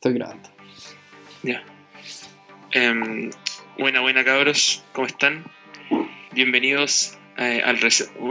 [0.00, 0.48] Estoy grabando.
[1.42, 1.62] Ya.
[2.72, 3.28] Em,
[3.78, 5.44] buena, buena cabros, ¿cómo están?
[6.32, 7.76] Bienvenidos eh, al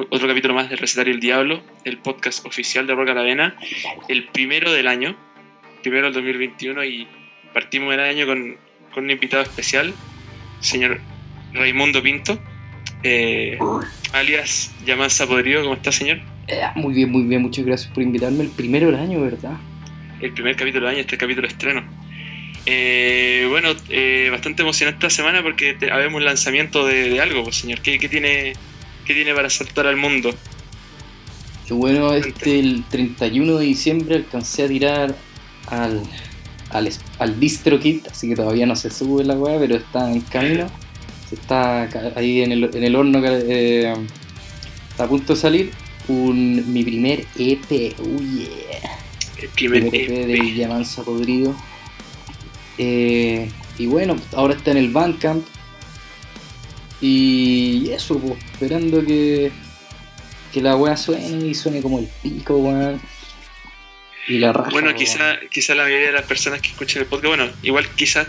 [0.10, 3.56] otro capítulo más de Recetario el Diablo, el podcast oficial de Roca la Vena,
[4.08, 5.16] el primero del año,
[5.84, 7.08] primero del 2021 y
[7.54, 8.58] partimos el año con,
[8.92, 9.94] con un invitado especial,
[10.62, 11.00] señor
[11.54, 12.40] Raimundo Pinto,
[13.04, 13.60] eh,
[14.14, 16.18] alias Yamanza Podrido, ¿cómo está señor?
[16.48, 18.42] Eh, muy bien, muy bien, muchas gracias por invitarme.
[18.42, 19.60] El primero del año, ¿verdad?
[20.22, 21.84] El primer capítulo del año, este capítulo estreno.
[22.66, 27.58] Eh, bueno, eh, bastante emocionante esta semana porque te- habemos lanzamiento de, de algo, pues
[27.58, 27.82] señor.
[27.82, 28.54] ¿Qué, qué tiene,
[29.06, 30.32] ¿Qué tiene para saltar al mundo?
[31.68, 35.16] Qué bueno, este el 31 de diciembre alcancé a tirar
[35.68, 36.02] al,
[36.72, 40.68] al, al DistroKit, así que todavía no se sube la weá, pero está en camino.
[41.30, 43.94] Se está ahí en el, en el horno, ca- eh,
[44.90, 45.72] está a punto de salir.
[46.08, 48.99] Un, mi primer EP, oh yeah.
[49.42, 50.56] El primer primer EP de EP.
[50.56, 51.56] Yamanza Podrido.
[52.78, 55.46] Eh, y bueno, ahora está en el Bandcamp.
[57.02, 59.52] Y eso, pues, esperando que,
[60.54, 63.02] que la weá suene y suene como el pico, weón.
[64.28, 64.70] Y la raja.
[64.72, 68.28] Bueno, quizá, quizá la mayoría de las personas que escuchan el podcast, bueno, igual quizás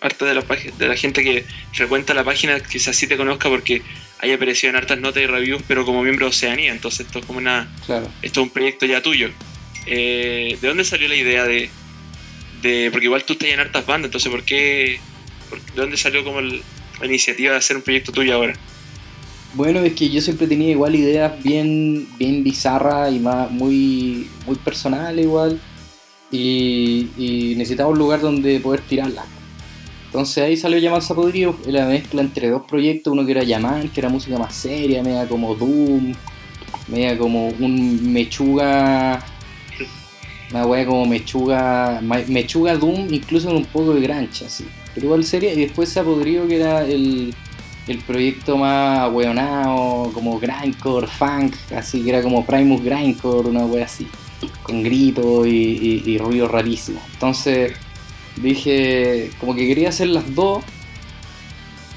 [0.00, 3.48] harta de la, pag- de la gente que frecuenta la página quizás sí te conozca
[3.48, 3.82] porque
[4.20, 7.24] haya aparecido en hartas notas y reviews, pero como miembro de Oceanía, entonces esto es
[7.26, 8.08] como una, Claro.
[8.22, 9.30] esto es un proyecto ya tuyo.
[9.86, 11.68] Eh, ¿De dónde salió la idea de,
[12.62, 15.00] de- Porque igual tú estás en hartas bandas, entonces ¿por qué?
[15.74, 16.60] ¿De dónde salió como la
[17.02, 18.54] iniciativa de hacer un proyecto tuyo ahora?
[19.54, 24.56] Bueno, es que yo siempre tenía igual ideas bien, bien bizarras y más, muy, muy
[24.56, 25.60] personales igual.
[26.30, 29.26] Y, necesitaba un lugar donde poder tirarlas.
[30.06, 34.00] Entonces ahí salió Yamanza Podrido, la mezcla entre dos proyectos, uno que era Yaman, que
[34.00, 36.14] era música más seria, media como Doom,
[36.88, 39.22] media como un mechuga,
[40.52, 44.66] una wea como mechuga, mechuga Doom, incluso con un poco de grancha, así.
[44.94, 47.34] Pero igual seria, y después se ha que era el,
[47.88, 53.86] el proyecto más ahueonado, como grindcore, funk, así que era como Primus Grindcore, una wea
[53.86, 54.06] así,
[54.62, 57.00] con gritos y, y, y ruido rarísimo.
[57.14, 57.72] Entonces
[58.36, 60.62] dije, como que quería hacer las dos,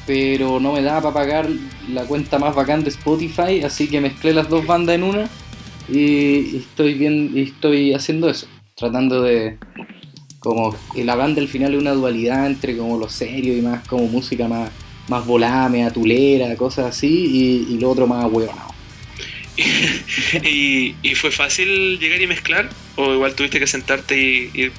[0.08, 1.50] pero no me daba para pagar
[1.90, 5.30] la cuenta más bacán de Spotify, así que mezclé las dos bandas en una
[5.90, 9.58] y estoy bien, y estoy haciendo eso, tratando de
[10.40, 14.08] como la banda al final es una dualidad entre como lo serio y más como
[14.08, 14.72] música más
[15.08, 18.74] más volada, media tulera, cosas así, y, y lo otro más hueonado.
[20.44, 22.70] y, y fue fácil llegar y mezclar?
[22.96, 24.72] ¿O igual tuviste que sentarte y, y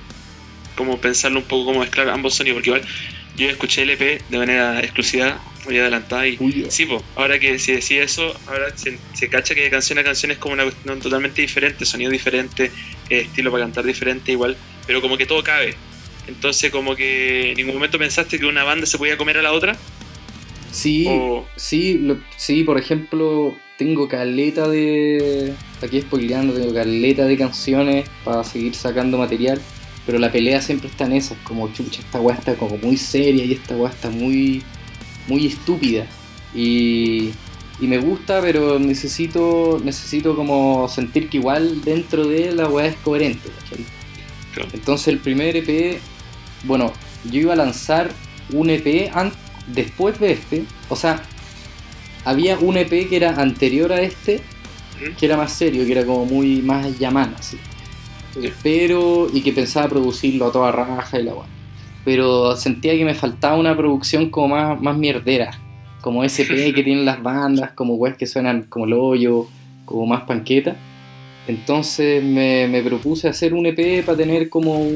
[0.75, 2.57] como pensarlo un poco cómo mezclar ambos sonidos?
[2.57, 2.83] Porque igual
[3.37, 6.37] yo escuché el EP de manera exclusiva, muy adelantada y...
[6.41, 9.99] Uy, Sí, pues, ahora que si decía eso, ahora se, se cacha que de canción
[9.99, 12.71] a canción es como una cuestión totalmente diferente, sonido diferente,
[13.11, 14.57] estilo para cantar diferente igual,
[14.87, 15.75] pero como que todo cabe.
[16.27, 19.53] Entonces como que en ningún momento pensaste que una banda se podía comer a la
[19.53, 19.77] otra.
[20.73, 25.55] Sí, O, sí, lo- sí, por ejemplo, tengo caleta de.
[25.83, 29.61] Aquí spoileando, tengo caleta de canciones para seguir sacando material,
[30.05, 33.45] pero la pelea siempre está en esas, como chucha, esta weá está como muy seria
[33.45, 34.63] y esta weá está muy,
[35.29, 36.07] muy estúpida.
[36.55, 37.31] Y,
[37.79, 42.97] y me gusta, pero necesito, necesito como sentir que igual dentro de la weá es
[42.97, 43.51] coherente.
[44.73, 46.01] Entonces el primer EP,
[46.65, 46.93] bueno,
[47.31, 48.11] yo iba a lanzar
[48.53, 49.13] un EP
[49.67, 51.23] después de este, o sea,
[52.25, 54.41] había un EP que era anterior a este,
[55.19, 56.87] que era más serio, que era como muy más
[57.39, 57.59] así.
[58.63, 61.47] Pero, y que pensaba producirlo a toda raja y la weá.
[62.05, 65.59] Pero sentía que me faltaba una producción como más, más mierdera,
[66.07, 66.31] como EP
[66.75, 69.49] que tienen las bandas, como weas que suenan como el hoyo,
[69.85, 70.77] como más panqueta.
[71.49, 74.89] Entonces me, me propuse hacer un EP para tener como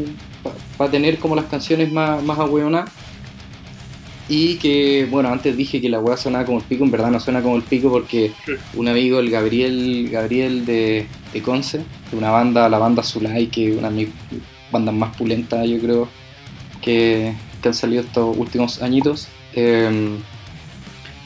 [0.79, 2.93] para tener como las canciones más, más ahueonadas.
[4.29, 7.19] Y que, bueno, antes dije que la weá sonaba como el pico, en verdad no
[7.19, 8.31] suena como el pico porque
[8.75, 11.79] un amigo, el Gabriel, Gabriel de, de Conce,
[12.13, 14.09] de una banda, la banda Zulay, que es una de mis
[14.71, 16.09] bandas más pulentas, yo creo,
[16.81, 20.21] que, que han salido estos últimos añitos, eh,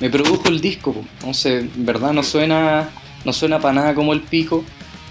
[0.01, 0.93] me produjo el disco.
[0.93, 1.05] po.
[1.19, 2.89] Entonces, en verdad no suena,
[3.25, 4.65] no suena para nada como el pico.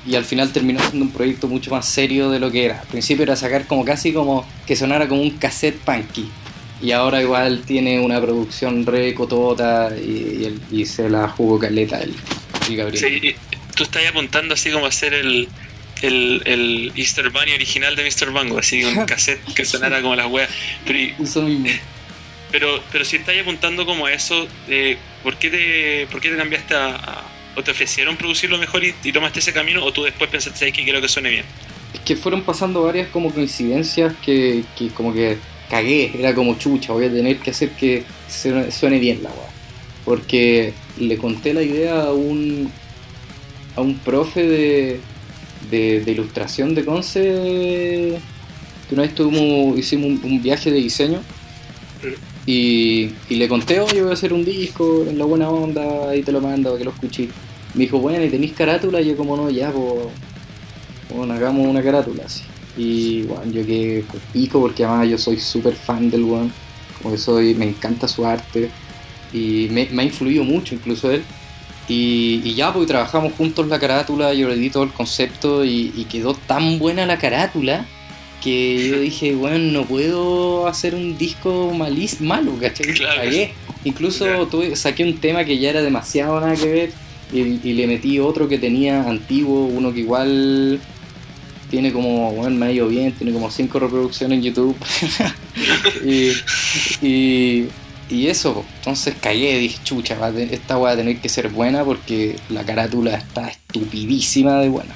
[0.05, 2.81] Y al final terminó siendo un proyecto mucho más serio de lo que era.
[2.81, 6.27] Al principio era sacar como casi como que sonara como un cassette punky.
[6.81, 11.57] Y ahora igual tiene una producción re cotota y, y el- y se la jugó
[11.57, 12.13] caleta el,
[12.69, 12.99] el Gabriel.
[13.21, 13.35] sí,
[13.77, 15.47] tú estás apuntando así como a hacer el,
[16.01, 18.33] el, el Easter Bunny original de Mr.
[18.33, 20.49] Bango, así un cassette que sonara como las weas.
[20.85, 21.67] Pero, Eso mismo.
[22.53, 26.37] Pero, pero si estás apuntando como a eso, eh, ¿por, qué te, ¿por qué te
[26.37, 27.23] cambiaste a, a-
[27.55, 30.73] o te ofrecieron producirlo mejor y, y tomaste ese camino o tú después pensaste "Sabes
[30.73, 31.45] que quiero que suene bien?
[31.93, 35.37] es que fueron pasando varias como coincidencias que, que como que
[35.69, 39.49] cagué, era como chucha, voy a tener que hacer que suene, suene bien la weá.
[40.05, 42.71] Porque le conté la idea a un,
[43.75, 44.99] a un profe de,
[45.71, 47.21] de, de ilustración de Conce,
[48.87, 51.21] que una vez tuvimos, hicimos un, un viaje de diseño.
[52.45, 56.31] Y, le conté, oye, voy a hacer un disco en la buena onda, y te
[56.31, 57.29] lo mando que lo escuché.
[57.73, 59.01] Me dijo, bueno, ¿y tenéis carátula?
[59.01, 60.07] Y yo, como no, ya, pues,
[61.15, 62.43] bueno, hagamos una carátula así.
[62.75, 66.49] Y bueno, yo que pico porque además yo soy súper fan del one,
[66.97, 68.71] como que soy, me encanta su arte
[69.31, 71.23] y me, ha influido mucho incluso él.
[71.87, 76.33] Y, ya, pues trabajamos juntos la carátula, yo le di todo el concepto y quedó
[76.33, 77.85] tan buena la carátula
[78.41, 82.87] que yo dije, bueno, no puedo hacer un disco malís, malo, ¿cachai?
[82.93, 83.21] Claro.
[83.21, 83.53] Cagué.
[83.85, 84.47] Incluso Claro.
[84.47, 86.91] tuve, saqué un tema que ya era demasiado nada que ver
[87.33, 90.79] y, y le metí otro que tenía antiguo, uno que igual
[91.69, 94.75] tiene como, bueno, me ha ido bien, tiene como 5 reproducciones en YouTube.
[96.05, 96.31] y,
[97.05, 97.67] y,
[98.09, 100.17] y eso, entonces cagué, dije, chucha,
[100.51, 104.93] esta va a tener que ser buena porque la carátula está estupidísima de buena.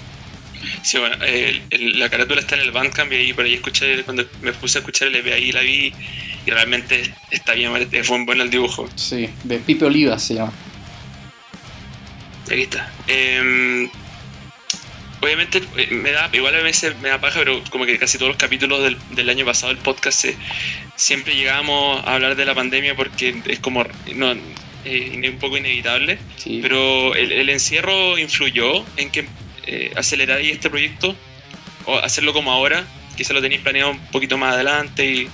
[0.84, 4.04] Sí, bueno, el- el- la carátula está en el Bandcamp y ahí por ahí escuché,
[4.04, 5.94] cuando me puse a escuchar el EP ahí la vi
[6.46, 8.88] y realmente está bien, es buen bueno el dibujo.
[8.96, 10.54] Sí, de Pipe Olivas se llama.
[12.50, 12.92] Aquí está.
[13.08, 13.90] Em,
[15.22, 18.30] obviamente eh, me da, igual a veces me da paja, pero como que casi todos
[18.30, 20.38] los capítulos del, del año pasado del podcast eh,
[20.96, 23.86] siempre llegábamos a hablar de la pandemia porque es como
[24.16, 24.34] no,
[24.86, 26.18] eh, un poco inevitable.
[26.38, 26.60] Sí.
[26.62, 29.28] Pero el, el encierro influyó en que
[29.68, 31.16] eh, aceleráis este proyecto
[31.86, 32.86] o hacerlo como ahora,
[33.16, 35.28] quizá lo tenéis planeado un poquito más adelante y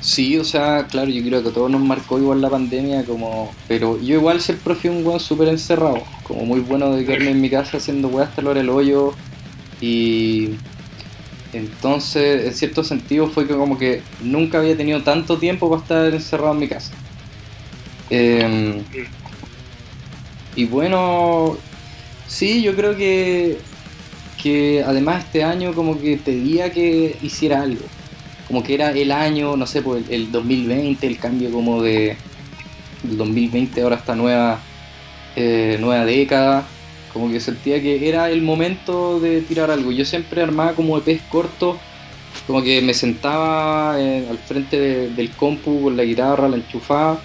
[0.00, 3.52] Sí, o sea, claro, yo creo que a todos nos marcó igual la pandemia, como
[3.66, 7.40] pero yo igual siempre fui un weón súper encerrado, como muy bueno de quedarme en
[7.40, 9.14] mi casa haciendo weas hasta la hora del hoyo
[9.80, 10.50] y
[11.52, 16.14] entonces en cierto sentido fue que como que nunca había tenido tanto tiempo para estar
[16.14, 16.92] encerrado en mi casa.
[18.10, 18.84] Em,
[20.54, 21.58] y bueno,
[22.26, 23.58] sí, yo creo que,
[24.42, 27.84] que además este año como que pedía que hiciera algo.
[28.48, 32.16] Como que era el año, no sé, pues el, el 2020, el cambio como de
[33.02, 34.60] del 2020 ahora esta nueva
[35.36, 36.66] eh, nueva década,
[37.12, 39.92] como que sentía que era el momento de tirar algo.
[39.92, 41.78] Yo siempre armaba como EPs cortos,
[42.46, 47.20] como que me sentaba eh, al frente de- del compu con la guitarra, la enchufaba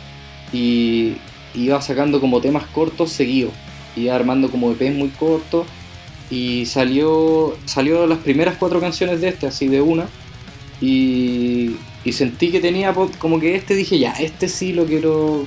[0.51, 1.18] y
[1.53, 3.53] iba sacando como temas cortos seguidos,
[3.95, 5.67] iba armando como EPs muy cortos
[6.29, 10.07] y salió salió las primeras cuatro canciones de este así de una
[10.81, 15.45] y, y sentí que tenía como que este dije ya, este sí lo quiero,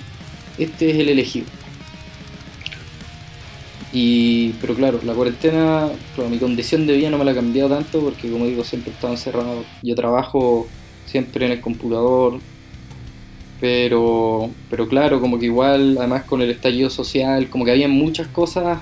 [0.58, 1.46] este es el elegido.
[3.92, 7.68] Y, pero claro, la cuarentena, claro, mi condición de vida no me la ha cambiado
[7.70, 9.64] tanto porque como digo, siempre he estado encerrado.
[9.82, 10.66] Yo trabajo
[11.06, 12.40] siempre en el computador,
[13.64, 18.26] pero, pero claro, como que igual, además con el estallido social, como que había muchas
[18.28, 18.80] cosas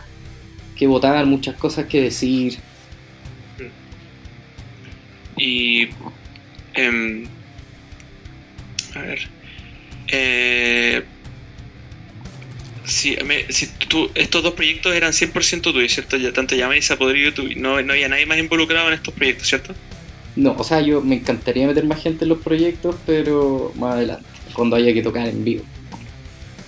[0.75, 2.59] que votar, muchas cosas que decir.
[5.37, 5.89] Y.
[6.75, 7.27] em,
[8.97, 9.29] a ver.
[10.09, 11.05] Eh,
[12.85, 16.17] si, me- si tú, estos dos proyectos eran 100% tuyos, ¿cierto?
[16.17, 19.47] Ya, tanto Llama y Sapodrillo, tú, no, no había nadie más involucrado en estos proyectos,
[19.47, 19.75] ¿cierto?
[20.35, 24.27] No, o sea, yo me encantaría meter más gente en los proyectos, pero más adelante,
[24.55, 25.65] cuando haya que tocar en vivo.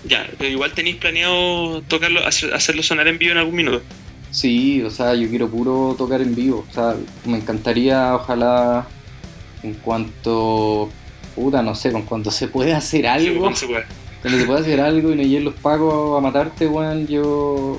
[0.07, 3.83] Ya, pero igual tenéis planeado tocarlo, hacer- hacerlo sonar en vivo en algún minuto.
[4.31, 6.67] Sí, o sea, yo quiero puro tocar en vivo.
[6.71, 8.87] O sea, me encantaría, ojalá,
[9.63, 10.91] en cuanto,
[11.35, 13.87] puta, no sé, con cuanto se puede hacer Sí, algo, cuando se pueda.
[14.21, 17.79] cuando se puede hacer algo y no lleguen los pagos a matarte, weón, yo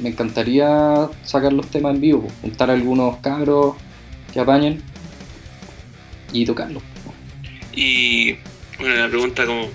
[0.00, 3.74] me encantaría sacar los temas en vivo, juntar algunos cabros
[4.32, 4.80] que apañen
[6.32, 6.82] y tocarlos.
[7.74, 8.36] Y
[8.78, 9.68] bueno, la pregunta como,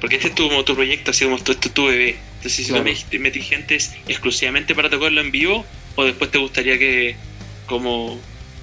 [0.00, 2.16] porque este es tu, como tu proyecto, así como esto, esto es tu bebé.
[2.36, 2.84] Entonces, si Claro.
[3.10, 5.64] tú metí gente es exclusivamente para tocarlo en vivo,
[5.96, 7.16] o después te gustaría que
[7.66, 8.18] como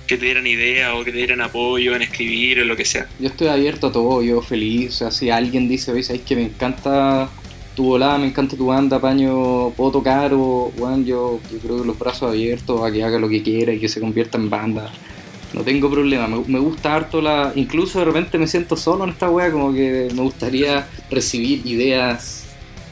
[0.07, 3.07] que te dieran idea o que te dieran apoyo en escribir o lo que sea.
[3.19, 4.89] Yo estoy abierto a todo, yo feliz.
[4.89, 7.29] O sea, si alguien dice, oye, sabes que me encanta
[7.75, 11.88] tu volada, me encanta tu banda, paño, puedo tocar, o bueno, yo, yo creo que
[11.88, 14.91] los brazos abiertos a que haga lo que quiera y que se convierta en banda.
[15.53, 17.51] No tengo problema, me, me gusta harto la.
[17.55, 22.46] Incluso de repente me siento solo en esta wea, como que me gustaría recibir ideas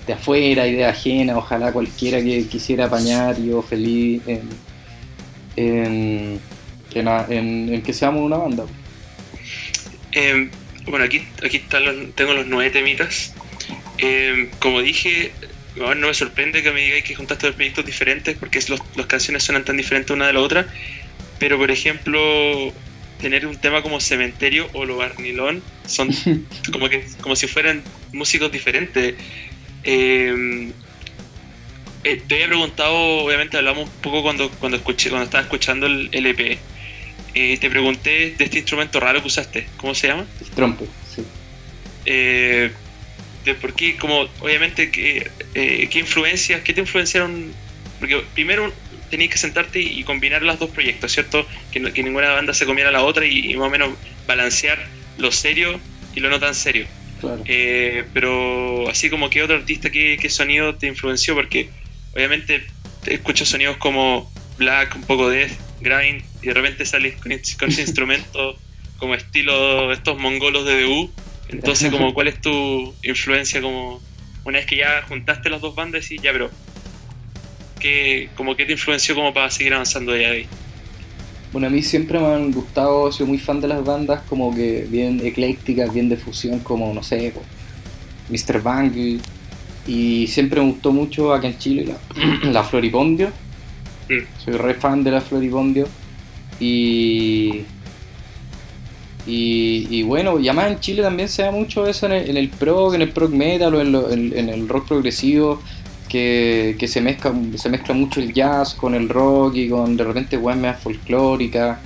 [0.06, 4.50] de afuera, ideas ajenas, ojalá cualquiera que quisiera apañar, yo feliz en,
[5.56, 6.42] en,
[7.84, 8.66] que seamos una banda.
[10.12, 10.50] Eh,
[10.88, 13.34] bueno, aquí, aquí están los, tengo los nueve temitas.
[14.00, 15.32] Eh, como dije,
[15.75, 18.60] no me sorprende que me digáis que juntaste dos proyectos diferentes porque
[18.96, 20.68] las canciones suenan tan diferentes una de la otra.
[21.39, 22.19] Pero por ejemplo,
[23.19, 26.10] tener un tema como Cementerio o Lo Barnilón son
[26.72, 29.15] como que como si fueran músicos diferentes.
[29.84, 30.72] Eh,
[32.03, 36.10] eh, te había preguntado, obviamente hablamos un poco cuando, cuando escuché, cuando estaba escuchando el
[36.12, 36.58] LP.
[37.36, 40.25] Eh, te pregunté de este instrumento raro que usaste, ¿cómo se llama?
[40.39, 41.24] El trompo, sí.
[42.05, 42.72] Eh,
[43.46, 47.51] de por qué, como, obviamente, ¿qué, qué influencias, qué te influenciaron?
[48.00, 48.72] Porque primero
[49.10, 51.46] tenías que sentarte y combinar los dos proyectos, ¿cierto?
[51.72, 53.89] Que, que ninguna banda se comiera la otra y, más o menos
[54.28, 54.80] balancear
[55.18, 55.80] lo serio
[56.16, 56.88] y lo no tan serio.
[57.20, 57.44] Claro.
[58.13, 61.36] pero así como que otro artista, ¿qué, ¿qué, sonido te influenció?
[61.36, 61.70] Porque
[62.13, 62.66] obviamente
[63.06, 65.50] escucho sonidos como black, un poco de
[65.82, 68.58] grind, y de repente sales con, ese instrumento
[68.98, 71.12] como estilo estos mongolos de DU.
[71.50, 73.62] Entonces, como, ¿cuál es tu influencia?
[73.62, 74.01] Como
[74.44, 76.51] una vez que ya juntaste las dos bandas y ya, pero
[77.79, 80.48] ¿qué, como que te influenció como para seguir avanzando de ahí?
[81.51, 84.86] Bueno, a mí siempre me han gustado, soy muy fan de las bandas como que
[84.89, 87.33] bien eclécticas, bien de fusión, como, no sé,
[88.29, 88.62] Mr.
[88.62, 89.19] Bang,
[89.88, 93.29] y siempre me gustó mucho acá en Chile la, la Floripondio.
[94.07, 94.43] Mm.
[94.43, 95.88] Soy re fan de la Floripondio.
[96.59, 97.63] Y,
[99.25, 102.50] y, bueno, y además en Chile también se da mucho eso en el, en el
[102.50, 105.62] prog, en el prog metal o en, en, el rock progresivo,
[106.10, 110.04] que, que, se, mezcla, se mezcla mucho el jazz con el rock y con de
[110.04, 111.80] repente weas más folclórica.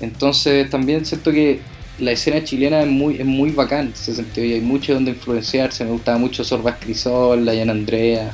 [0.00, 1.60] Entonces también siento que
[1.98, 5.12] la escena chilena es muy, es muy bacán en ese sentido y hay mucho donde
[5.12, 5.84] influenciarse.
[5.84, 8.32] Me gustaba mucho Sorbas Crisol, Diana Andrea,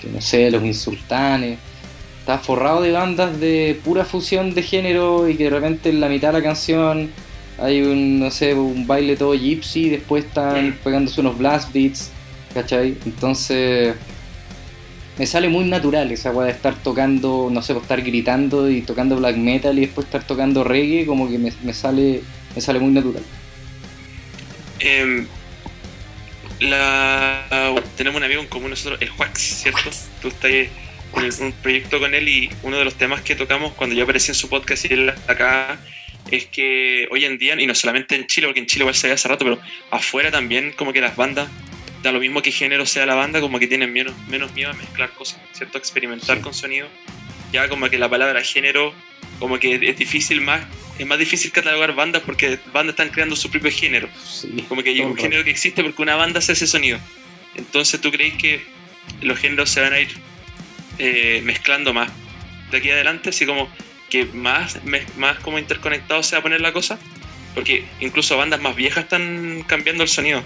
[0.00, 1.58] que no sé, Los Insultanes.
[2.20, 6.08] Está forrado de bandas de pura fusión de género y que de repente en la
[6.08, 7.10] mitad de la canción
[7.58, 12.10] hay un, no sé, un baile todo gypsy y después están pegándose unos blast beats,
[12.54, 12.96] ¿cachai?
[13.04, 13.94] Entonces
[15.18, 18.82] me sale muy natural esa weá de estar tocando, no sé, pues, estar gritando y
[18.82, 22.22] tocando black metal y después estar tocando reggae, como que me, me sale
[22.54, 23.22] me sale muy natural.
[24.80, 25.26] Eh,
[26.60, 29.90] la, tenemos un amigo en común nosotros, el Wax, ¿cierto?
[30.22, 33.94] Tú estás en un proyecto con él y uno de los temas que tocamos cuando
[33.94, 35.78] yo aparecí en su podcast y él acá
[36.30, 39.08] es que hoy en día, y no solamente en Chile, porque en Chile igual se
[39.08, 41.48] ve hace rato, pero afuera también como que las bandas,
[42.04, 44.74] da lo mismo que género sea la banda, como que tienen menos, menos miedo a
[44.74, 45.78] mezclar cosas, ¿cierto?
[45.78, 46.86] Experimentar con sonido.
[47.52, 48.92] Ya como que la palabra género,
[49.38, 50.62] como que es difícil más
[50.98, 54.08] es más difícil catalogar bandas porque bandas están creando su propio género.
[54.68, 56.98] como que hay un género que existe porque una banda hace ese sonido.
[57.56, 58.62] Entonces, ¿tú crees que
[59.20, 60.08] los géneros se van a ir
[60.98, 62.10] eh, mezclando más
[62.70, 63.30] de aquí adelante?
[63.30, 63.68] Así como
[64.08, 64.78] que más,
[65.16, 66.98] más como interconectado se va a poner la cosa.
[67.54, 70.42] Porque incluso bandas más viejas están cambiando el sonido.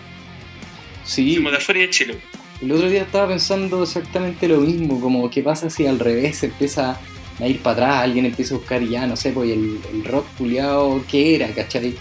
[1.08, 1.36] Sí.
[1.36, 2.18] Como de afuera y de Chile.
[2.60, 6.98] El otro día estaba pensando exactamente lo mismo, como qué pasa si al revés empieza
[7.40, 11.02] a ir para atrás, alguien empieza a buscar ya, no sé, pues el, rock culiado,
[11.08, 11.94] ¿qué era, cachai?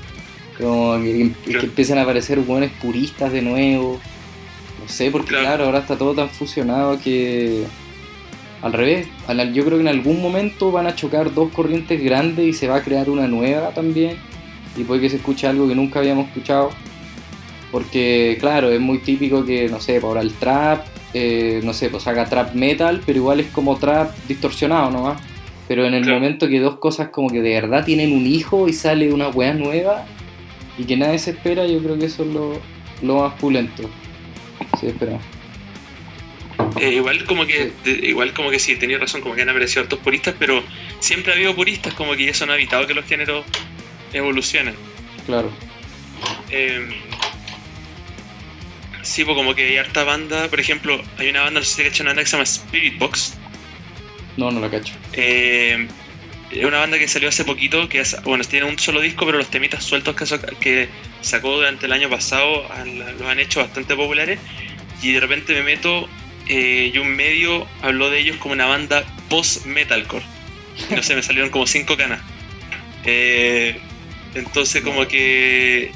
[0.58, 4.00] Como que, empiezan a aparecer buenos puristas de nuevo.
[4.82, 5.66] No sé, porque claro.
[5.66, 7.66] ahora está todo tan fusionado que
[8.62, 9.08] al revés,
[9.54, 12.78] yo creo que en algún momento van a chocar dos corrientes grandes y se va
[12.78, 14.18] a crear una nueva también.
[14.76, 16.72] Y puede que se escuche algo que nunca habíamos escuchado.
[17.72, 22.06] Porque, claro, es muy típico que, no sé, ahora el trap eh, no sé, pues
[22.08, 25.22] haga trap metal, pero igual es como trap distorsionado nomás.
[25.68, 28.74] Pero en el momento que dos cosas como que de verdad tienen un hijo y
[28.74, 30.06] sale una weá nueva
[30.78, 32.62] y que nadie se espera, yo creo que eso es lo,
[33.02, 33.90] lo más pulento.
[34.80, 35.20] Sí, espera.
[36.80, 37.72] Eh, igual como que
[38.04, 40.64] igual como que sí, tenía razón, como que han aparecido hartos puristas, pero
[41.00, 43.44] siempre ha habido puristas como que eso no ha evitado que los géneros
[44.14, 44.76] evolucionen.
[45.26, 45.50] Claro.
[46.50, 46.88] Eh,
[49.08, 50.50] Sí, pues como que hay harta banda.
[50.50, 53.00] Por ejemplo, hay una banda, no sé si cachan una banda que se llama Spirit
[53.00, 53.36] Box.
[54.36, 54.94] No, no la cacho.
[55.14, 55.88] Eh,
[56.52, 59.50] es una banda que salió hace poquito, que bueno, tiene un solo disco, pero los
[59.50, 60.14] temitas sueltos
[60.60, 60.90] que,
[61.22, 62.68] sacó durante el año pasado
[63.18, 64.40] los han hecho bastante populares.
[65.02, 66.10] Y de repente me meto
[66.50, 70.26] eh, y un medio habló de ellos como una banda post-metalcore.
[70.92, 72.20] No sé, me salieron como cinco canas.
[73.06, 73.80] Eh,
[74.36, 75.94] entonces como que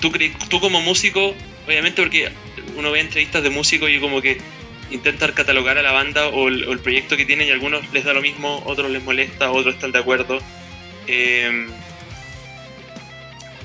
[0.00, 0.12] tú,
[0.50, 1.34] tú como músico
[1.68, 2.30] obviamente porque
[2.76, 4.38] uno ve entrevistas de músicos y como que
[4.90, 8.14] intentar catalogar a la banda o el, proyecto que tienen y a algunos les da
[8.14, 10.40] lo mismo, otros les molesta, otros están de acuerdo.
[11.06, 11.66] Eh,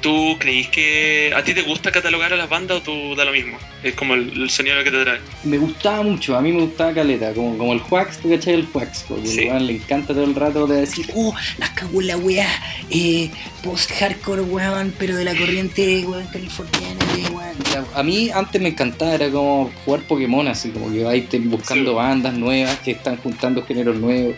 [0.03, 3.31] ¿Tú creís que a ti te gusta catalogar a las bandas o tú da lo
[3.31, 3.57] mismo?
[3.83, 5.19] Es como el, sonido que te trae.
[5.45, 8.65] Me gustaba mucho, a mí me gustaba Caleta, como, como el Juax, ¿tú cachai el
[8.65, 9.05] Juax?
[9.07, 9.50] Porque sí.
[9.50, 12.50] le encanta todo el rato de decir, oh, las cago en la weá,
[12.89, 13.31] eh,
[13.63, 17.88] post-hardcore weón, pero de la corriente weón californiana, weón.
[17.95, 22.33] A mí antes me encantaba, era como jugar Pokémon, así como que vais buscando bandas
[22.33, 24.36] nuevas que están juntando géneros nuevos.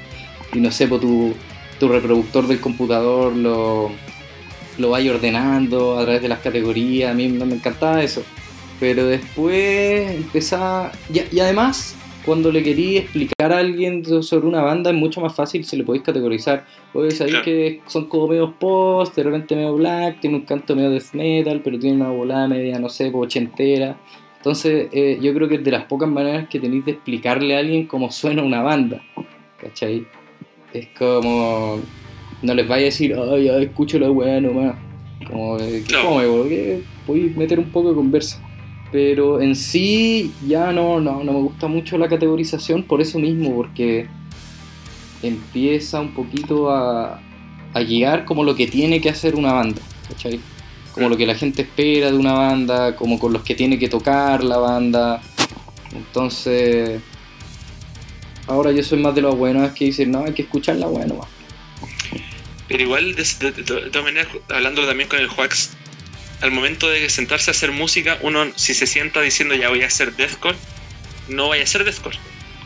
[0.53, 1.35] Y no sé, pues tú
[1.79, 3.91] tu reproductor del computador lo,
[4.77, 7.11] lo vaya ordenando a través de las categorías.
[7.11, 8.23] A mí no me encantaba eso.
[8.79, 10.91] Pero después empezaba.
[11.13, 15.35] Y, y además, cuando le quería explicar a alguien sobre una banda, es mucho más
[15.35, 16.65] fácil si le podéis categorizar.
[16.93, 20.89] Oye, sabéis que son como medio post, de repente medio black, tiene un canto medio
[20.89, 23.97] death metal, pero tiene una volada media, no sé, ochentera.
[24.37, 27.59] Entonces, eh, yo creo que es de las pocas maneras que tenéis de explicarle a
[27.59, 29.01] alguien cómo suena una banda.
[29.59, 30.05] ¿Cachai?
[30.73, 31.79] Es como.
[32.41, 34.75] No les vaya a decir, ay, ya escucho la weá nomás.
[35.27, 36.09] Como, eh, ¿qué Claro.
[36.09, 38.41] come, porque podéis meter un poco de conversa.
[38.91, 43.55] Pero en sí, ya no, no, no me gusta mucho la categorización por eso mismo,
[43.55, 44.07] porque
[45.23, 47.19] empieza un poquito a,
[47.73, 50.39] a guiar como lo que tiene que hacer una banda, ¿cachai?
[50.93, 53.89] Como lo que la gente espera de una banda, como con los que tiene que
[53.89, 55.21] tocar la banda.
[55.93, 57.01] Entonces,
[58.47, 61.07] ahora yo soy más de los buenos que dicen, no, hay que escuchar la buena
[61.07, 61.27] nomás.
[62.67, 65.71] Pero igual, de, de- de- de todas maneras, hablando también con el Juax,
[66.41, 69.87] al momento de sentarse a hacer música, uno si se sienta diciendo ya voy a
[69.87, 70.57] hacer deathcore,
[71.27, 72.17] no vaya a hacer deathcore.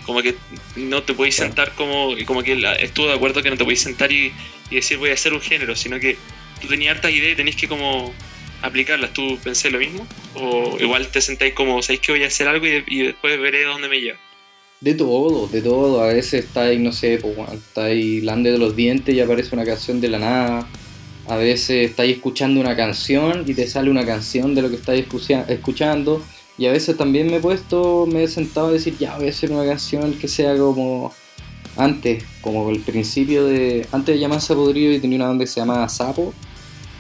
[0.06, 0.36] Como que
[0.76, 1.50] no te podéis Claro.
[1.50, 4.34] sentar como, y como que la- estuvo de acuerdo que no te podéis sentar y,
[4.72, 6.18] y decir voy a hacer un género, sino que
[6.62, 8.14] tú tenías hartas ideas y tenías que como
[8.62, 9.14] aplicarlas.
[9.14, 10.08] ¿Tú pensé lo mismo?
[10.34, 13.64] ¿O igual te sentáis como, sabéis que voy a hacer algo y, y después veré
[13.64, 14.18] dónde me lleva?
[14.82, 16.02] De todo, de todo.
[16.02, 19.54] A veces está ahí, no sé, pues, está ahí lande de los dientes y aparece
[19.56, 20.68] una canción de la nada.
[21.28, 25.02] A veces estáis escuchando una canción y te sale una canción de lo que estáis
[25.06, 26.24] escucha- escuchando.
[26.58, 29.30] Y a veces también me he puesto, me he sentado a decir, ya voy a
[29.30, 31.14] hacer una canción que sea como
[31.78, 33.86] antes, como el principio de.
[33.92, 36.34] Antes de llamarse Podrido, yo tenía una banda que se llamaba Sapo,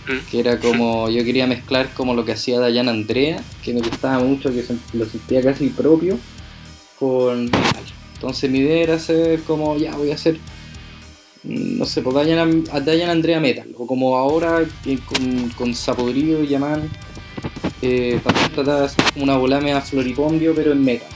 [0.07, 0.29] ¿Mm?
[0.29, 1.09] que era como.
[1.09, 5.05] Yo quería mezclar como lo que hacía Dayan Andrea, que me gustaba mucho, que lo
[5.05, 6.17] sentía casi propio,
[6.99, 7.83] con metal.
[8.15, 10.37] Entonces mi idea era hacer como, ya voy a hacer,
[11.43, 14.65] mm, no sé, pues Dayan, a Dayan Andrea Metal, o como ahora
[15.07, 16.89] con, con Sapodrío y Yaman,
[17.81, 21.07] eh, para de hacer una volame a Floripondio, pero en metal.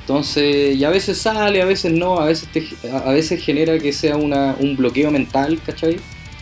[0.00, 3.92] Entonces, y a veces sale, a veces no, a veces, te- a veces genera que
[3.92, 5.98] sea una, un bloqueo mental, ¿cachai?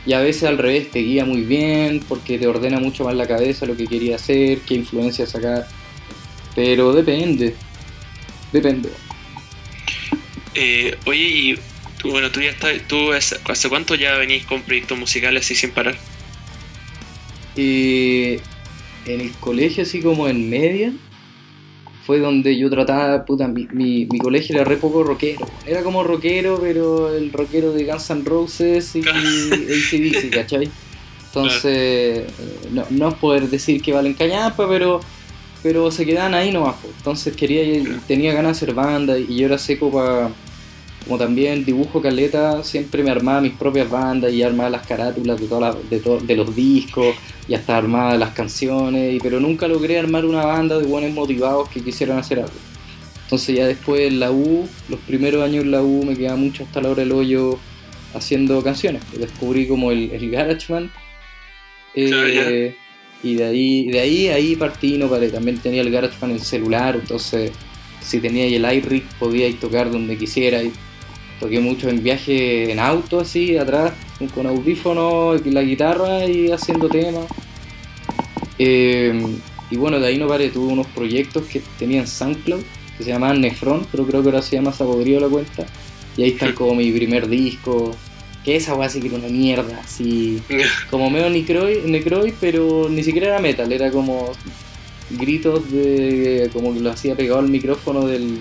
[0.07, 3.27] Y a veces al revés, te guía muy bien, porque te ordena mucho más la
[3.27, 5.67] cabeza lo que quería hacer, qué influencia sacar.
[6.55, 7.55] Pero depende,
[8.53, 8.91] depende.
[10.55, 11.59] Eh, oye, y
[12.01, 15.55] tú, bueno, tú ya estás, tú hace, ¿hace cuánto ya venís con proyectos musicales así
[15.55, 15.97] sin parar?
[17.57, 18.41] Eh,
[19.07, 20.93] en el colegio, así como en media,
[22.05, 25.47] fue donde yo trataba, puta, mi, mi, mi colegio era re poco rockero.
[25.67, 30.71] Era como rockero, pero el rockero de Guns N' Roses y ACDC, ¿cachai?
[31.27, 32.27] Entonces, eh,
[32.71, 35.01] no, no es poder decir que valen cañapa, pero
[35.63, 36.77] pero se quedan ahí nomás.
[36.77, 36.89] po.
[36.97, 37.63] Entonces quería
[38.07, 40.31] tenía ganas de hacer banda y yo era seco para
[41.05, 45.47] como también dibujo caleta, siempre me armaba mis propias bandas y armaba las carátulas de
[45.47, 47.15] todas las- de, to- de los discos
[47.49, 51.71] y hasta armaba las canciones, y- pero nunca logré armar una banda de buenos motivados
[51.71, 52.53] que quisieran hacer algo.
[53.25, 56.65] Entonces ya después en la U, los primeros años en la U me quedaba mucho
[56.65, 57.59] hasta la hora del hoyo
[58.13, 59.01] haciendo canciones.
[59.19, 60.91] Descubrí como el, el GarageBand.
[61.95, 62.88] eh, Claro.
[63.23, 65.31] Y de ahí, de ahí, ahí partí no paré.
[65.31, 67.53] También tenía el GarageBand en el celular, entonces
[68.01, 70.63] si tenía el iRig podía ir tocar donde quisiera.
[70.63, 70.73] Y
[71.41, 73.93] toqué mucho en viaje en auto, así, atrás,
[74.35, 77.27] con audífonos y la guitarra y haciendo temas.
[78.59, 79.37] Eh,
[79.71, 82.63] y bueno, de ahí no paré, tuve unos proyectos que tenían SoundCloud,
[82.97, 85.67] que se llamaban Nefron, pero creo que ahora se llama Sapodrío la cuenta.
[86.17, 87.95] Y ahí está como mi primer disco,
[88.49, 90.43] que esa weá sí que era una mierda, así
[90.91, 94.33] como medio necroid, necroid, pero ni siquiera era metal, era como
[95.11, 98.41] gritos de como que lo hacía pegado al micrófono del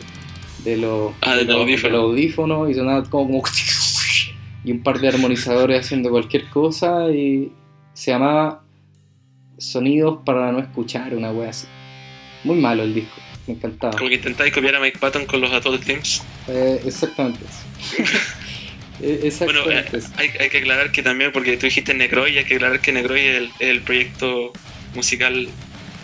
[0.63, 1.97] de los Ah, del de audífono.
[1.97, 3.43] audífonos y sonaba como,
[4.63, 7.51] y un par de armonizadores haciendo cualquier cosa y
[7.93, 8.63] se llamaba
[9.57, 11.67] Sonidos para no escuchar, una wea así.
[12.45, 13.15] Muy malo el disco,
[13.47, 13.97] me encantaba.
[13.97, 16.23] Como que intentáis copiar a Mike Patton con los Adult Themes.
[16.47, 18.03] Eh, exactamente eso.
[18.99, 19.85] Bueno, eh,
[20.17, 23.21] hay, hay que aclarar que también, porque tú dijiste Necroid, hay que aclarar que Necroid
[23.23, 24.53] es el, el proyecto
[24.95, 25.47] musical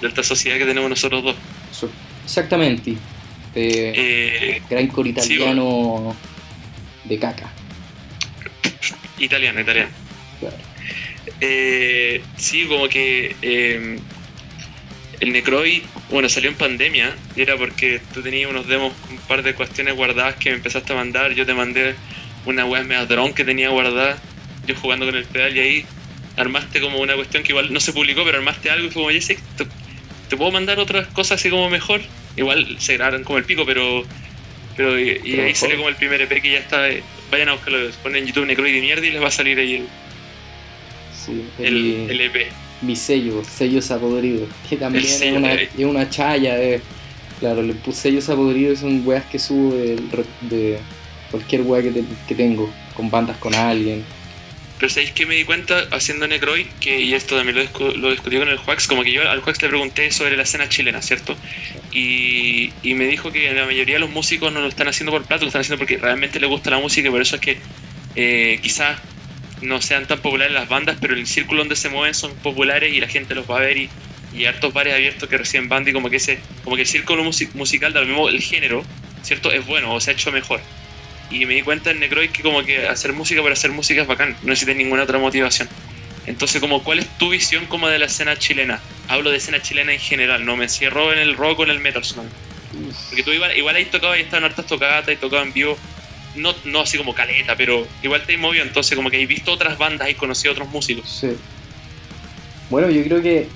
[0.01, 1.35] de alta sociedad que tenemos nosotros dos.
[2.25, 2.91] Exactamente.
[3.55, 6.15] Eh, Eh, Grindcore italiano
[7.03, 7.51] de caca.
[9.19, 9.89] italiano, italiano.
[10.39, 10.55] Claro.
[11.41, 13.97] Eh, sí, como que eh,
[15.19, 19.41] el Necroid, bueno, salió en pandemia y era porque tú tenías unos demos, un par
[19.43, 21.33] de cuestiones guardadas que me empezaste a mandar.
[21.33, 21.95] Yo te mandé
[22.45, 24.17] una web mega drone que tenía guardada,
[24.67, 25.85] yo jugando con el pedal y ahí
[26.37, 29.11] armaste como una cuestión que igual no se publicó, pero armaste algo y fue como,
[29.11, 29.65] ya sé, te,
[30.29, 32.01] te puedo mandar otras cosas así como mejor.
[32.35, 34.03] Igual se grabaron como el pico, pero.
[34.75, 36.89] pero y, y ahí salió como el primer EP que ya está.
[36.89, 39.57] eh, vayan a buscarlo, ponen en YouTube Necroid de mierda y les va a salir
[39.59, 39.85] ahí el,
[41.25, 42.47] Sí, el, el- el EP.
[42.81, 46.61] mi sello, sello sapodrido, que también es una, es una chaya.
[46.61, 46.81] eh.
[47.39, 50.79] Claro, le puse sello sapodrido, son weas que subo de,
[51.33, 54.05] cualquier wea que, te- tengo, con bandas con alguien.
[54.79, 58.37] Pero sabéis que me di cuenta haciendo Necroid, que, y esto también lo, lo discutí
[58.37, 61.35] con el Juax, como que yo al Juax le pregunté sobre la escena chilena, ¿cierto?
[61.91, 65.23] Y, y me dijo que la mayoría de los músicos no lo están haciendo por
[65.23, 67.57] plata, lo están haciendo porque realmente les gusta la música y por eso es que
[68.15, 68.97] eh, quizás
[69.61, 72.99] no sean tan populares las bandas, pero el círculo donde se mueven son populares y
[72.99, 73.89] la gente los va a ver y,
[74.35, 77.23] y hartos bares abiertos que reciben banda y como que ese, como que el círculo
[77.23, 78.83] musi- musical, de lo mismo el género,
[79.21, 79.51] ¿cierto?
[79.51, 80.59] Es bueno o se ha hecho mejor.
[81.29, 84.07] Y me di cuenta en Necroid que como que hacer música por hacer música es
[84.07, 85.67] bacán, no necesitas ninguna otra motivación.
[86.25, 88.79] Entonces, como, ¿cuál es tu visión como de la escena chilena?
[89.09, 91.79] Hablo de escena chilena en general, no me encierro en el rock o en el
[91.79, 92.37] metal solamente.
[93.09, 95.77] Porque tú igual, igual ahí tocado y estado en hartas tocadas y tocado en vivo,
[96.35, 99.77] no, no así como caleta, pero igual te movido, entonces como que has visto otras
[99.77, 101.09] bandas y conocido otros músicos.
[101.09, 101.35] Sí.
[102.69, 103.47] Bueno, yo creo que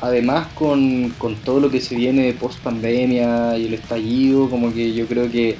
[0.00, 4.92] además con, con todo lo que se viene post pandemia y el estallido, como que
[4.92, 5.56] yo creo que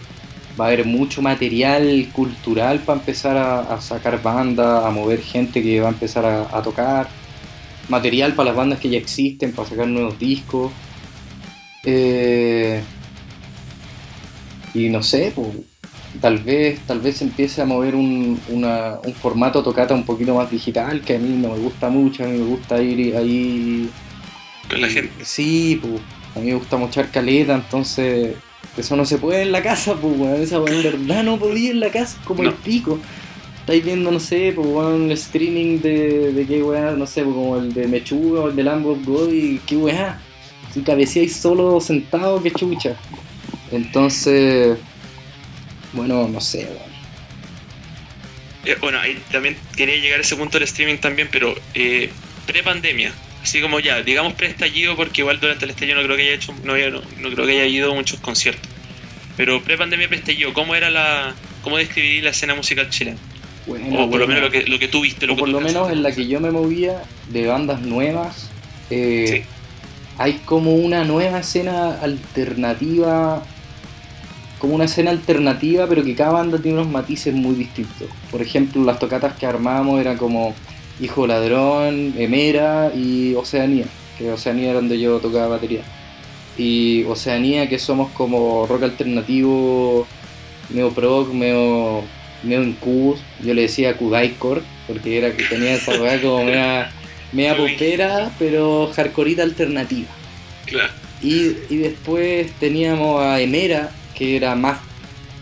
[0.61, 5.62] va a haber mucho material cultural para empezar a, a sacar bandas, a mover gente
[5.62, 7.16] que va a empezar a, a tocar,
[7.88, 10.75] material para las bandas que ya existen, para sacar nuevos discos.
[11.83, 12.88] Eh,
[14.73, 15.49] y no sé, pues,
[16.21, 20.51] tal vez tal vez empiece a mover un, una- un formato tocata un poquito más
[20.51, 23.97] digital que a mí no me gusta mucho a mí me gusta ir ahí
[24.69, 25.12] Con la gente.
[25.21, 26.03] sí pues
[26.35, 28.45] a mí me gusta mochar caleta entonces
[28.77, 31.71] eso no se puede en la casa pues weón, esa weón, en verdad no podía
[31.71, 32.55] en la casa como el No.
[32.57, 32.99] pico.
[33.61, 37.35] Estáis viendo no sé pues weón, el streaming de, de qué weá no sé pues,
[37.35, 40.21] como el de Mechuga o el de Lambo of God y qué weá.
[40.73, 42.95] Si cabeceáis solo sentado qué chucha.
[43.73, 44.79] Entonces
[45.93, 46.87] bueno, no sé, weón.
[48.67, 52.11] Eh, bueno, ahí también quería llegar a ese punto del streaming también, pero eh,
[52.47, 53.12] pre-pandemia,
[53.46, 56.52] así como ya, digamos pre-estallido, porque igual durante el estallido no creo que haya hecho,
[56.64, 58.68] no, no, no creo que haya ido a muchos conciertos.
[59.37, 63.18] Pero pre-pandemia, pre-estallido, ¿cómo era la, cómo describiría la escena musical chilena?
[63.68, 65.61] O por lo menos lo que, lo que tú viste, lo o que por lo
[65.61, 68.50] menos en la que yo me movía de bandas nuevas,
[68.90, 69.44] eh, Sí.
[70.18, 73.44] hay como una nueva escena alternativa,
[74.59, 78.09] como una escena alternativa, pero que cada banda tiene unos matices muy distintos.
[78.30, 80.54] Por ejemplo, las tocatas que armábamos eran como
[81.00, 83.87] Hijo Ladrón, Emera y Oceanía,
[84.18, 85.82] que Oceanía era donde yo tocaba batería.
[86.56, 90.06] Y Oceanía, que somos como rock alternativo,
[90.70, 92.02] medio prog, medio,
[92.42, 93.20] medio incubus.
[93.42, 96.90] Yo le decía Kudaicore, porque era que tenía esa weá como media,
[97.32, 100.09] media popera, pero hardcoreita alternativa.
[100.64, 100.92] Claro.
[101.22, 104.78] Y, y después teníamos a Emera, que era más,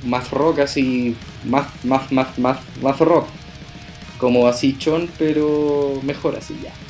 [0.04, 1.14] más rock, así,
[1.44, 3.28] más, más, más, más, más rock.
[4.24, 6.80] Como así chon, pero mejor así ya.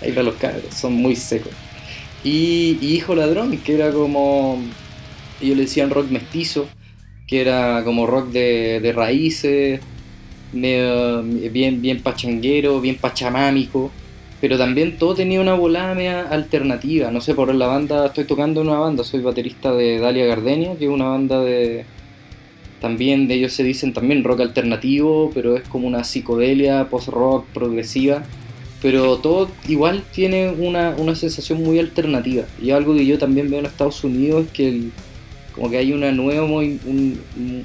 [0.00, 1.56] Ahí para los cabros, son muy secos.
[2.22, 4.76] Y, y Hijo Ladrón, que era como.
[5.40, 6.76] Ellos le decían rock mestizo,
[7.26, 9.82] que era como rock de, de raíces,
[10.52, 13.98] medio- bien, bien pachanguero, bien pachamámico.
[14.40, 17.10] Pero también todo tenía una volada media alternativa.
[17.10, 20.76] No sé, por la banda, estoy tocando en una banda, soy baterista de Dalia Gardenia,
[20.78, 21.93] que es una banda de.
[22.84, 28.22] También de ellos se dicen también rock alternativo, pero es como una psicodelia, post-rock, progresiva
[28.82, 32.44] pero todo igual tiene una, una sensación muy alternativa.
[32.62, 34.92] Y algo que yo también veo en Estados Unidos es que el-
[35.54, 37.62] como que hay una nueva movi- un- un-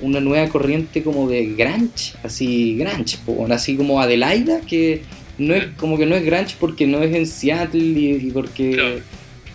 [0.00, 3.18] una nueva corriente como de grunge, así grunge,
[3.50, 5.02] así como Adelaida, que
[5.36, 8.70] no es como que no es grunge porque no es en Seattle y, y porque
[8.70, 9.00] Claro.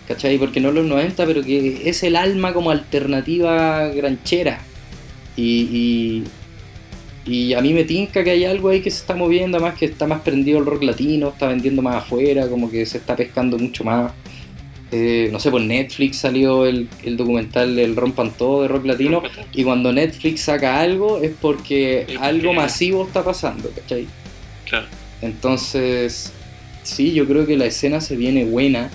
[0.06, 0.38] ¿cachai?
[0.38, 4.60] Porque no los 90, pero que es el alma como alternativa granchera.
[5.38, 6.24] Y,
[7.24, 9.78] y, y a mí me tinca que hay algo ahí que se está moviendo, además
[9.78, 13.14] que está más prendido el rock latino, está vendiendo más afuera, como que se está
[13.14, 14.12] pescando mucho más.
[14.90, 19.22] Eh, no sé, por Netflix salió el, el documental El Rompan Todo de rock latino,
[19.52, 24.06] y cuando Netflix saca algo es porque algo masivo está pasando, ¿cachai?
[24.68, 24.86] Claro.
[25.22, 26.32] Entonces,
[26.82, 28.90] sí, yo creo que la escena se viene buena.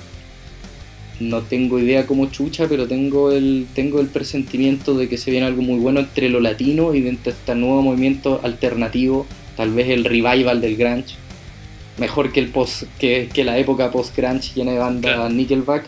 [1.30, 5.46] No tengo idea cómo chucha, pero tengo el, tengo el presentimiento de que se viene
[5.46, 9.90] algo muy bueno entre lo latino y dentro de este nuevo movimiento alternativo, tal vez
[9.90, 11.16] el revival del grunge.
[11.98, 15.30] Mejor que, el post, que, que la época post-grunge llena de banda.
[15.30, 15.86] Nickelback,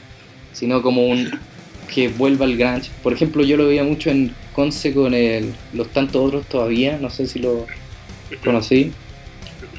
[0.53, 1.31] sino como un
[1.93, 2.89] que vuelva el grunge.
[3.03, 7.09] Por ejemplo, yo lo veía mucho en Conce con el, los tantos otros todavía, no
[7.09, 7.65] sé si lo
[8.43, 8.93] conocí.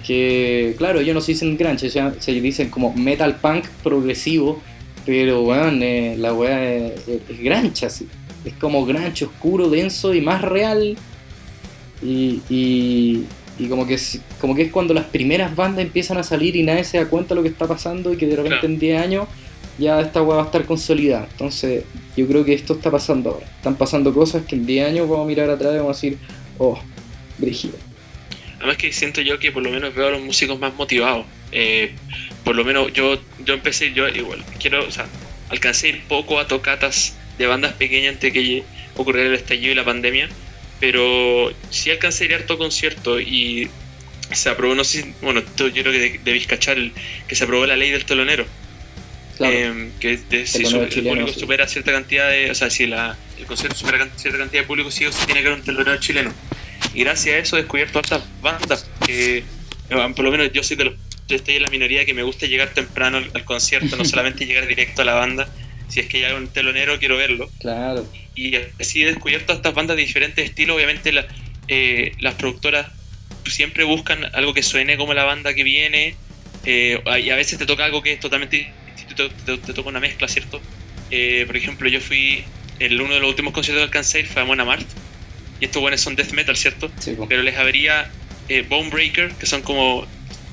[0.07, 4.61] Que, claro, ellos no se dicen grunge, se, se dicen como metal punk progresivo,
[5.07, 8.07] pero weón, eh, la weá es, es, es grunge así.
[8.45, 10.97] Es como grunge oscuro, denso y más real
[12.03, 13.25] Y, y,
[13.59, 16.62] y como, que, es- como que es cuando las primeras bandas empiezan a salir y
[16.62, 18.66] nadie se da cuenta de lo que está pasando y que de repente Claro.
[18.75, 19.29] en 10 años
[19.79, 21.27] ya esta weá va a estar consolidada.
[21.31, 21.85] Entonces
[22.16, 23.47] yo creo que esto está pasando ahora.
[23.57, 26.19] Están pasando cosas que en 10 años vamos a mirar atrás y vamos a decir,
[26.59, 26.79] oh,
[27.38, 27.75] brígido.
[28.59, 31.27] Además que siento yo que por lo menos veo a los músicos más motivados.
[31.53, 31.92] Eh,
[32.45, 35.07] por lo menos yo, yo empecé, yo igual, quiero, o sea,
[35.51, 38.62] alcancé a ir poco a tocatas de bandas pequeñas antes que
[38.97, 40.29] ocurriera el estallido y la pandemia,
[40.81, 43.69] pero sí alcancé a ir a harto concierto y
[44.33, 46.92] se aprobó, no sé, bueno, tú, yo creo que de- debís cachar el-
[47.29, 48.47] que se aprobó la ley del telonero.
[49.37, 49.55] Claro.
[49.55, 51.40] Eh, que de- si su- chileno, el público sí.
[51.40, 52.51] supera cierta cantidad de.
[52.51, 55.27] O sea, si la, el concierto supera can- cierta cantidad de público, sí o sí
[55.27, 56.33] tiene que haber un telonero chileno.
[56.95, 59.45] Y gracias a eso he descubierto hartas bandas que, eh,
[59.91, 60.95] por lo menos yo soy de los.
[61.29, 64.47] Yo estoy en la minoría que me gusta llegar temprano al, al concierto, no solamente
[64.47, 65.49] llegar directo a la banda.
[65.89, 67.51] Si es que hay un telonero, quiero verlo.
[67.61, 68.07] Claro.
[68.35, 70.77] Y así he descubierto estas bandas de diferentes estilos.
[70.77, 71.27] Obviamente, la-
[71.69, 72.87] eh, las productoras
[73.45, 76.17] siempre buscan algo que suene como la banda que viene.
[76.65, 80.01] eh, y a veces te toca algo que es totalmente distinto, te, te toca una
[80.01, 80.61] mezcla, ¿cierto?
[81.12, 82.43] Eh, por ejemplo, yo fui
[82.81, 84.85] en uno de los últimos conciertos que alcancé fue a Mona Mart.
[85.61, 86.90] Y estos buenos son death metal, ¿cierto?
[86.99, 87.16] Sí.
[87.29, 88.11] Pero les habría
[88.49, 90.07] eh, Bone Breaker, que son como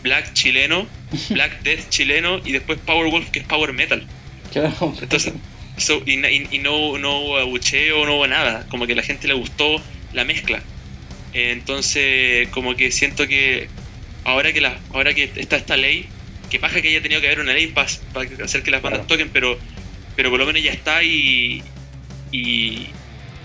[0.04, 0.88] black chileno,
[1.30, 4.06] black death chileno, y después Power Wolf, que es power metal.
[4.52, 4.94] Claro.
[5.02, 5.34] Entonces,
[5.78, 8.66] so- y, y- y no, no hubo abucheo, no hubo nada.
[8.70, 9.82] Como que a la gente le gustó
[10.13, 10.62] la mezcla.
[11.34, 13.68] Eh, Entonces, como que siento que
[14.24, 16.06] ahora que la, ahora que está esta ley,
[16.50, 17.88] que paja que haya tenido que haber una ley para
[18.44, 19.08] hacer que las bandas Claro.
[19.08, 19.58] toquen, pero,
[20.16, 21.63] pero por lo menos ya está y.
[22.32, 22.88] Y,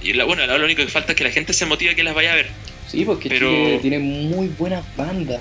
[0.03, 2.03] y la, bueno, lo único que falta es que la gente se motive a que
[2.05, 2.47] las vaya a ver.
[2.87, 5.41] Sí, porque Pero- Chile tiene muy buenas bandas.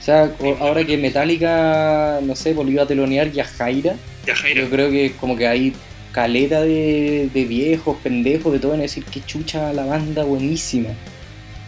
[0.00, 4.62] O sea, ahora que Metallica, no sé, volvió a telonear y a Jaira, Ya, Jairo.
[4.62, 5.72] yo creo que como que hay
[6.12, 10.90] caleta de, de viejos, pendejos, de todo, en decir que chucha la banda buenísima.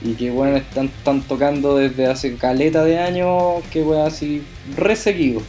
[0.00, 4.42] Y que bueno, están, están tocando desde hace caleta de años, que bueno, así
[4.76, 5.42] re seguido.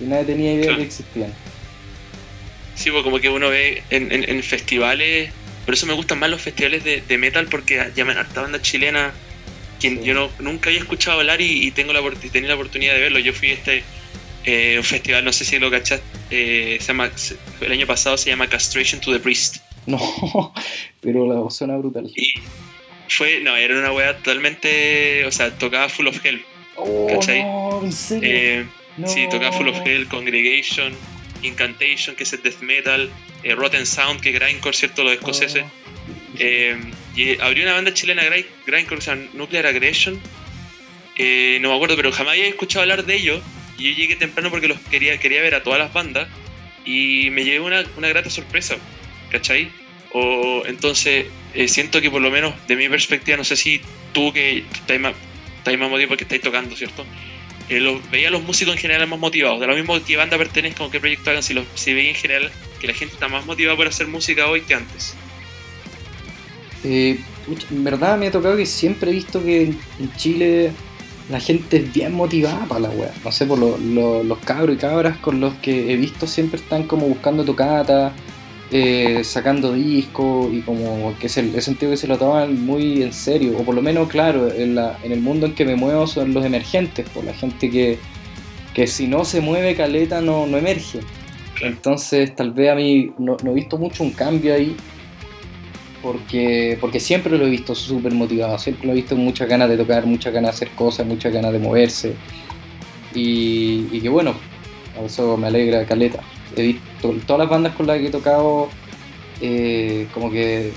[0.00, 0.78] Y nadie tenía idea Claro.
[0.78, 1.32] que existían.
[2.76, 5.30] Sí, pues como que uno ve en, en- en festivales.
[5.66, 8.62] Por eso me gustan más los festivales de, de metal porque llaman a harta banda
[8.62, 9.12] chilena
[9.78, 10.04] quien Sí.
[10.04, 12.00] yo no, nunca había escuchado hablar y, y tengo la,
[12.32, 13.18] tenía la oportunidad de verlo.
[13.18, 13.84] Yo fui a este
[14.44, 17.10] eh, un festival, no sé si lo cachaste, eh, se llama,
[17.60, 19.56] el año pasado se llama Castration to the Priest.
[19.86, 19.98] No,
[21.00, 22.10] pero la suena brutal.
[22.14, 22.34] Y
[23.08, 26.42] fue, no, era una wea totalmente, o sea, tocaba Full of Hell.
[26.76, 27.42] Oh, ¿cachai?
[27.42, 28.28] no, en serio.
[28.32, 28.66] Eh,
[28.98, 29.06] No.
[29.08, 30.94] Sí, tocaba Full of Hell, Congregation,
[31.46, 33.10] Incantation, que es el death metal,
[33.42, 35.04] eh, Rotten Sound, que es grindcore, ¿cierto?
[35.04, 35.64] Los escoceses.
[35.64, 36.36] Oh.
[36.38, 36.76] Eh,
[37.14, 40.20] y abrió una banda chilena, Grind- Grindcore, o sea, Nuclear Aggression.
[41.16, 43.42] Eh, no me acuerdo, pero jamás había escuchado hablar de ellos.
[43.78, 46.28] Y yo llegué temprano porque los quería, quería ver a todas las bandas.
[46.84, 48.76] Y me llevé una, una grata sorpresa,
[49.30, 49.70] ¿cachai?
[50.12, 53.80] O, entonces, eh, siento que por lo menos de mi perspectiva, no sé si
[54.12, 55.14] tú que estáis más,
[55.58, 57.04] estáis más motivados porque estáis tocando, ¿cierto?
[57.68, 59.58] Eh, los- veía a los músicos en general más motivados.
[59.60, 62.14] De lo mismo que banda pertenezca o qué proyecto hagan, si, los, si veía en
[62.16, 62.50] general
[62.80, 65.14] que la gente está más motivada por hacer música hoy que antes.
[66.84, 67.18] Eh,
[67.70, 70.72] en verdad me ha tocado que siempre he visto que en Chile
[71.28, 73.12] la gente es bien motivada para la wea.
[73.24, 76.60] No sé, por lo- lo- los cabros y cabras con los que he visto siempre
[76.60, 78.12] están como buscando tocata,
[78.70, 83.12] eh, sacando discos y como que se, he sentido que se lo toman muy en
[83.12, 83.56] serio.
[83.58, 86.34] O por lo menos, claro, en, la- en el mundo en que me muevo son
[86.34, 87.98] los emergentes, por la gente que,
[88.74, 91.00] que si no se mueve caleta no, no emerge.
[91.62, 94.76] Entonces, tal vez a mí no, no he visto mucho un cambio ahí,
[96.02, 99.68] porque, porque siempre lo he visto súper motivado, siempre lo he visto con muchas ganas
[99.68, 102.14] de tocar, muchas ganas de hacer cosas, muchas ganas de moverse.
[103.14, 104.34] Y, y que bueno,
[105.04, 106.20] eso me alegra, Caleta.
[106.54, 108.68] He visto todas las bandas con las que he tocado,
[109.40, 110.72] eh, como que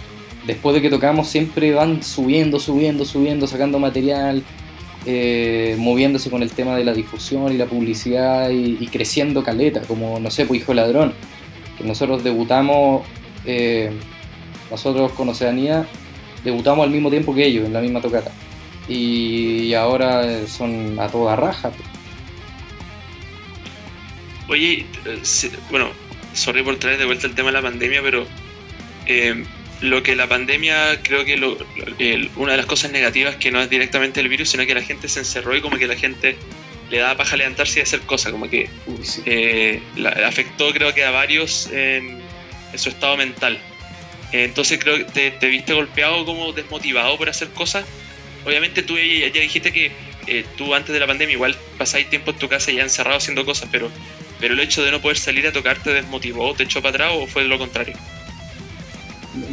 [0.48, 4.44] después de que tocamos siempre van subiendo, subiendo, subiendo, sacando material,
[5.06, 10.20] eh, moviéndose con el tema de la difusión y la publicidad y, creciendo caleta, como
[10.20, 11.14] no sé, pues Hijo Ladrón,
[11.84, 13.06] nosotros debutamos,
[13.46, 13.92] eh,
[14.72, 15.86] nosotros con Oceanía
[16.44, 18.32] debutamos al mismo tiempo que ellos, en la misma tocata.
[18.88, 21.70] Y ahora son a toda raja.
[21.70, 21.89] pues.
[24.50, 25.20] Oye, eh,
[25.70, 25.92] bueno,
[26.34, 28.28] sorry por traer de vuelta el tema de la pandemia, pero
[29.06, 29.44] eh,
[29.82, 31.58] lo que la pandemia, creo que lo-
[32.36, 35.08] una de las cosas negativas que no es directamente el virus, sino que la gente
[35.08, 36.36] se encerró y como que la gente
[36.90, 39.22] le daba paja levantarse y hacer cosas, como que Uy, sí.
[39.26, 42.20] eh, la- afectó creo que a varios en,
[42.74, 43.60] en su estado mental.
[44.32, 47.86] Entonces creo que te, te viste golpeado como desmotivado por hacer cosas.
[48.46, 49.92] Obviamente tú ya, ya dijiste que
[50.28, 53.44] eh, tú antes de la pandemia igual pasáis tiempo en tu casa ya encerrado haciendo
[53.46, 53.90] cosas, pero,
[54.40, 57.12] pero el hecho de no poder salir a tocar te desmotivó, te echó para atrás
[57.16, 57.96] o fue lo contrario.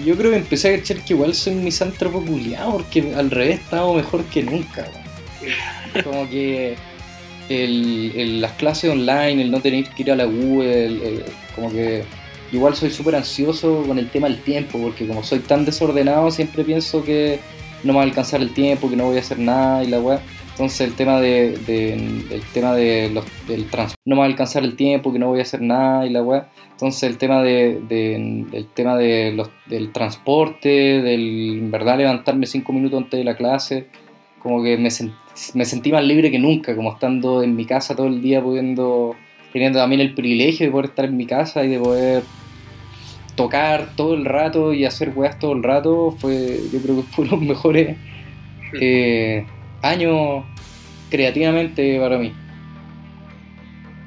[0.05, 3.61] yo creo que empecé a cachar que igual soy un misántropo culiado, porque al revés
[3.61, 4.87] estaba mejor que nunca.
[6.05, 6.77] Como que
[7.49, 11.25] el, el- las clases online, el no tener que ir a la U, el- el-
[11.55, 12.05] como que
[12.53, 16.65] igual soy súper ansioso con el tema del tiempo, porque como soy tan desordenado, siempre
[16.65, 17.39] pienso que
[17.83, 20.01] no me va a alcanzar el tiempo, que no voy a hacer nada y la
[20.01, 20.21] weá.
[20.57, 24.29] Entonces el tema de, de- el tema de los, del trans no me va a
[24.29, 26.49] alcanzar el tiempo, que no voy a hacer nada y la weá.
[26.71, 30.69] Entonces el tema de, de- el tema de los, del transporte,
[31.03, 33.89] del en verdad levantarme cinco minutos antes de la clase,
[34.43, 35.13] como que me, sen-
[35.53, 39.15] me sentí más libre que nunca, como estando en mi casa todo el día, pudiendo,
[39.53, 42.23] teniendo también el privilegio de poder estar en mi casa y de poder
[43.35, 47.27] tocar todo el rato y hacer weas todo el rato, fue, yo creo que fue
[47.31, 47.97] los mejores
[48.81, 49.45] eh,
[49.89, 50.45] años
[51.11, 52.33] creativamente para mí.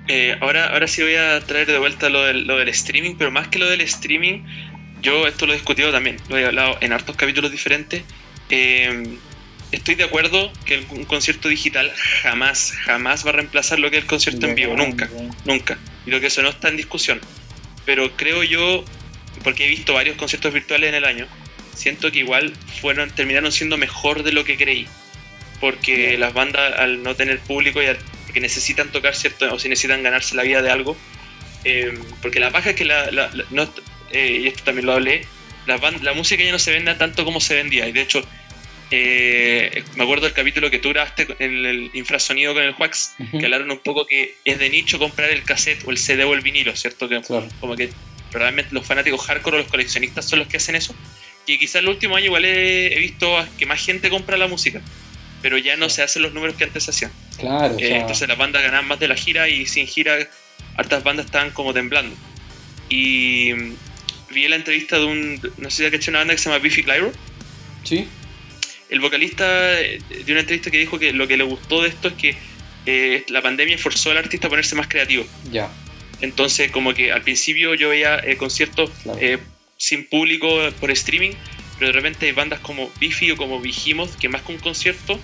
[0.07, 3.29] Eh, ahora, ahora sí voy a traer de vuelta lo del, lo del streaming, pero
[3.29, 4.41] más que lo del streaming,
[5.01, 8.03] yo esto lo he discutido también, lo he hablado en hartos capítulos diferentes.
[8.49, 9.17] eh,
[9.71, 11.91] estoy de acuerdo que un concierto digital
[12.23, 15.09] jamás, jamás va a reemplazar lo que es el concierto en vivo, nunca,
[15.45, 15.77] nunca.
[16.05, 17.19] Y lo que eso no está en discusión.
[17.85, 18.83] Pero creo yo,
[19.43, 21.27] porque he visto varios conciertos virtuales en el año,
[21.75, 24.87] siento que igual fueron, terminaron siendo mejor de lo que creí.
[25.59, 27.97] Porque las bandas, al no tener público y al
[28.33, 30.95] que necesitan tocar cierto, o si necesitan ganarse la vida de algo,
[31.65, 33.71] eh, porque la paja es que la, la- la- no,
[34.11, 35.25] eh, y esto también lo hablé,
[35.67, 37.87] la, ban- la música ya no se vende tanto como se vendía.
[37.87, 38.23] Y de hecho,
[38.91, 43.45] eh, me acuerdo del capítulo que tú grabaste en el infrasonido con el Wax, que
[43.45, 46.41] hablaron un poco que es de nicho comprar el cassette o el CD o el
[46.41, 47.07] vinilo, ¿cierto?
[47.09, 47.47] Que Claro.
[47.59, 47.89] como que
[48.31, 50.95] realmente los fanáticos hardcore o los coleccionistas son los que hacen eso.
[51.45, 54.81] Y quizás el último año igual he, he visto que más gente compra la música,
[55.41, 57.11] pero ya no se hacen los números que antes se hacían.
[57.37, 60.17] Claro, o Eh, sea, entonces las bandas ganaban más de la gira y sin gira
[60.75, 62.15] hartas bandas estaban como temblando.
[62.89, 63.73] Y mm,
[64.33, 66.83] vi la entrevista de un, no sé si cachado una banda que se llama Biffy
[66.83, 67.11] Clyro.
[67.83, 68.07] sí,
[68.89, 72.07] El vocalista eh, dio una entrevista que dijo que lo que le gustó de esto
[72.09, 72.35] es que
[72.85, 75.25] eh, la pandemia forzó al artista a ponerse más creativo.
[75.51, 75.69] ya,
[76.21, 79.19] Entonces, como que al principio yo veía eh, conciertos Claro.
[79.21, 79.37] eh,
[79.77, 80.47] sin público
[80.79, 81.31] por streaming,
[81.79, 85.19] pero de repente hay bandas como Biffy o como Behemoth que más que un concierto,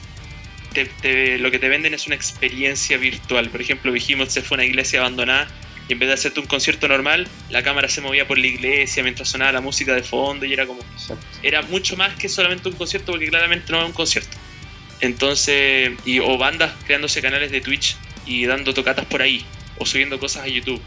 [0.73, 3.49] te- te- lo que te venden es una experiencia virtual.
[3.49, 5.47] Por ejemplo, Behemoth se fue a una iglesia abandonada
[5.87, 9.03] y en vez de hacerte un concierto normal, la cámara se movía por la iglesia
[9.03, 11.23] mientras sonaba la música de fondo y era como exacto.
[11.43, 14.35] era mucho más que solamente un concierto porque claramente no es un concierto.
[15.01, 19.45] Entonces, y, o bandas creándose canales de Twitch y dando tocatas por ahí
[19.77, 20.81] o subiendo cosas a YouTube.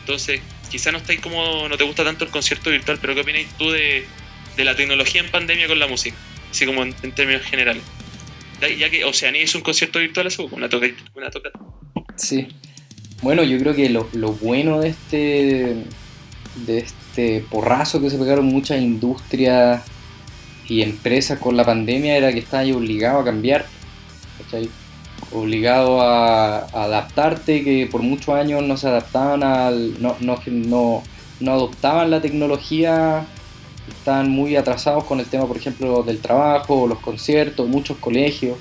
[0.00, 3.48] Entonces, quizá no estáis como, no te gusta tanto el concierto virtual, pero ¿qué opináis
[3.58, 4.06] tú de,
[4.60, 6.16] de la tecnología en pandemia con la música?
[6.50, 7.82] Así como en, términos generales.
[8.78, 11.58] Ya- que Oceanía hizo un concierto virtual hace una, toca, una tocata.
[12.16, 12.48] Sí.
[13.22, 15.76] Bueno, yo creo que lo, lo bueno de este,
[16.66, 19.82] de este porrazo que se pegaron muchas industrias
[20.68, 23.66] y empresas con la pandemia era que estabas ahí obligado a cambiar,
[24.42, 24.68] ¿cachai?
[25.32, 30.00] Obligado a, a adaptarte, que por muchos años no se adaptaban al.
[30.02, 31.02] no, no, no,
[31.40, 33.26] no adoptaban la tecnología,
[33.98, 38.56] estaban muy atrasados con el tema, por ejemplo, del trabajo, los conciertos, muchos colegios.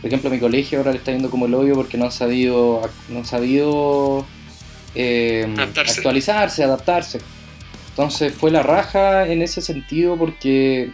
[0.00, 2.82] Por ejemplo, mi colegio ahora le está yendo como el hoyo porque no han sabido,
[3.08, 4.26] no han sabido
[4.94, 6.00] eh, Adaptarse.
[6.00, 7.20] actualizarse, adaptarse.
[7.90, 10.90] Entonces fue la raja en ese sentido porque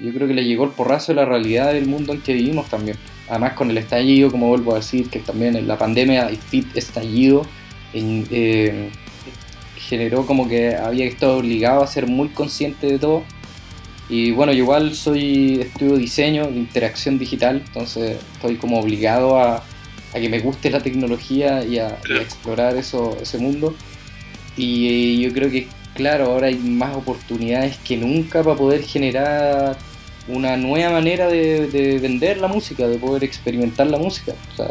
[0.00, 2.68] yo creo que le llegó el porrazo de la realidad del mundo en que vivimos
[2.68, 2.96] también.
[3.28, 7.46] Además con el estallido, como vuelvo a decir, que también en la pandemia, fit estallido,
[7.92, 8.90] en- eh,
[9.78, 13.24] generó como que había estado obligado a ser muy consciente de todo.
[14.08, 19.56] Y bueno, yo igual soy, estudio diseño, de interacción digital, entonces estoy como obligado a,
[19.56, 23.74] a que me guste la tecnología y a, y a explorar eso, ese mundo.
[24.56, 29.76] Y yo creo que, claro, ahora hay más oportunidades que nunca para poder generar
[30.26, 34.32] una nueva manera de, de vender la música, de poder experimentar la música.
[34.52, 34.68] O sea,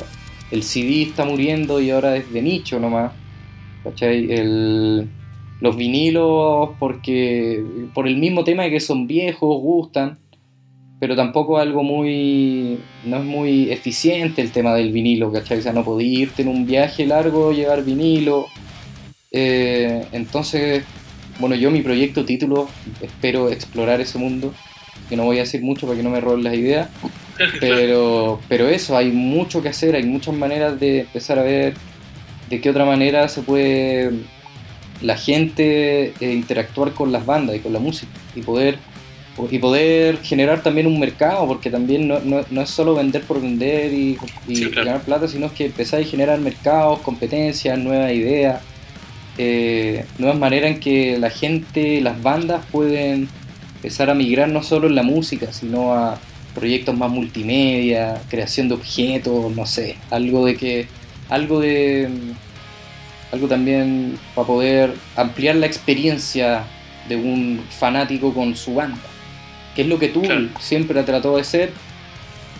[0.52, 3.12] el CD está muriendo y ahora es de nicho nomás.
[3.90, 4.32] ¿Cachai?
[4.32, 5.10] El,
[5.62, 10.20] los vinilos, porque por el mismo tema de que son viejos, gustan,
[11.00, 12.80] pero tampoco algo muy.
[13.06, 15.60] no es muy eficiente el tema del vinilo, ¿cachai?
[15.60, 18.48] O sea, no podía irte en un viaje largo, llevar vinilo.
[19.32, 20.84] Eh, entonces,
[21.40, 22.68] bueno, yo mi proyecto título
[23.02, 24.54] espero explorar ese mundo,
[25.10, 26.90] que no voy a decir mucho para que no me roben las ideas,
[27.60, 31.74] pero, pero eso, hay mucho que hacer, hay muchas maneras de empezar a ver
[32.50, 34.12] de qué otra manera se puede
[35.02, 38.78] la gente eh, interactuar con las bandas y con la música y poder
[39.52, 43.40] y poder generar también un mercado porque también no, no- no es solo vender por
[43.40, 44.18] vender y,
[44.48, 44.86] y Sí, claro.
[44.88, 48.62] ganar plata sino que empezar a generar mercados, competencias, nuevas ideas
[49.38, 53.30] eh, nuevas maneras en que la gente, las bandas pueden
[53.76, 56.20] empezar a migrar no solo en la música, sino a
[56.56, 60.88] proyectos más multimedia, creación de objetos, no sé, algo de que,
[61.30, 62.10] algo de,
[63.32, 66.64] algo también para poder ampliar la experiencia
[67.08, 68.98] de un fanático con su banda,
[69.76, 70.24] que es lo que tú
[70.60, 71.72] siempre ha tratado de ser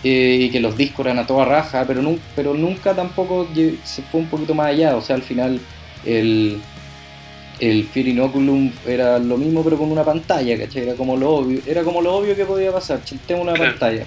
[0.04, 2.02] eh, y que los discos eran a toda raja, pero,
[2.36, 3.48] pero nunca tampoco
[3.84, 5.60] se fue un poquito más allá, o sea, al final
[6.04, 6.60] el,
[7.60, 10.82] el Fear Inoculum era lo mismo pero con una pantalla, ¿cachai?
[10.84, 14.04] Era como lo obvio, era como lo obvio que podía pasar, tengo una pantalla.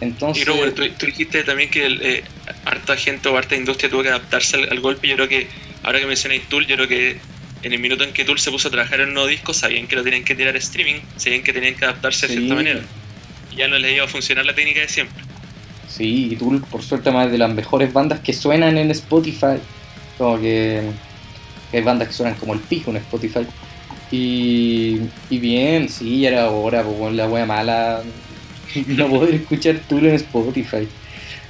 [0.00, 0.42] Entonces...
[0.42, 2.24] Y Robert, tú, dijiste también que eh,
[2.64, 5.08] harta gente o harta industria tuvo que adaptarse al, golpe.
[5.08, 5.48] Yo creo que,
[5.82, 7.18] ahora que mencionáis Tool, yo creo que
[7.62, 9.86] en el minuto en que Tool se puso a trabajar en un nuevo disco, sabían
[9.86, 12.80] que lo tenían que tirar a streaming, sabían que tenían que adaptarse de cierta manera.
[13.52, 15.24] Y ya no les iba a funcionar la técnica de siempre.
[15.88, 19.58] Sí, y Tool, por suerte, más de las mejores bandas que suenan en Spotify.
[20.16, 20.82] Como que
[21.72, 23.46] hay bandas que suenan como el pijo en Spotify.
[24.10, 28.02] Y, y bien, sí, era hora, pues la wea mala
[28.86, 30.88] no poder escuchar Tool en Spotify.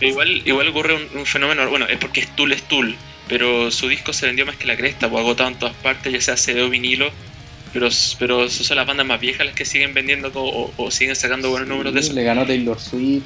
[0.00, 2.94] Igual, igual ocurre un, fenómeno, bueno, es porque es Tool es Tool,
[3.28, 6.20] pero su disco se vendió más que la cresta, pues agotado en todas partes, ya
[6.20, 7.10] sea CD o vinilo,
[7.72, 7.88] pero,
[8.18, 11.94] pero son las bandas más viejas las que siguen vendiendo o, siguen sacando buenos números
[11.94, 12.12] de eso.
[12.12, 13.24] Le ganó Taylor Swift.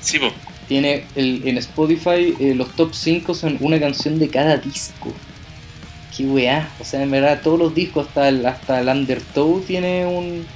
[0.00, 0.32] Sí, pues.
[0.68, 5.12] Tiene el, en Spotify eh, los top 5 son una canción de cada disco
[6.16, 6.68] qué weá.
[6.80, 10.46] O sea, en verdad, todos los discos, hasta el, hasta el Undertow tiene un.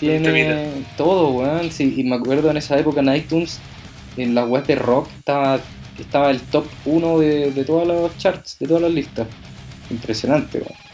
[0.00, 1.70] Tiene todo, weón.
[1.70, 3.60] Sí, y me acuerdo en esa época en iTunes,
[4.16, 5.60] en la web de rock, estaba,
[5.98, 9.26] estaba el top 1 de, de todos los charts, de todas las listas.
[9.90, 10.86] Impresionante, weón.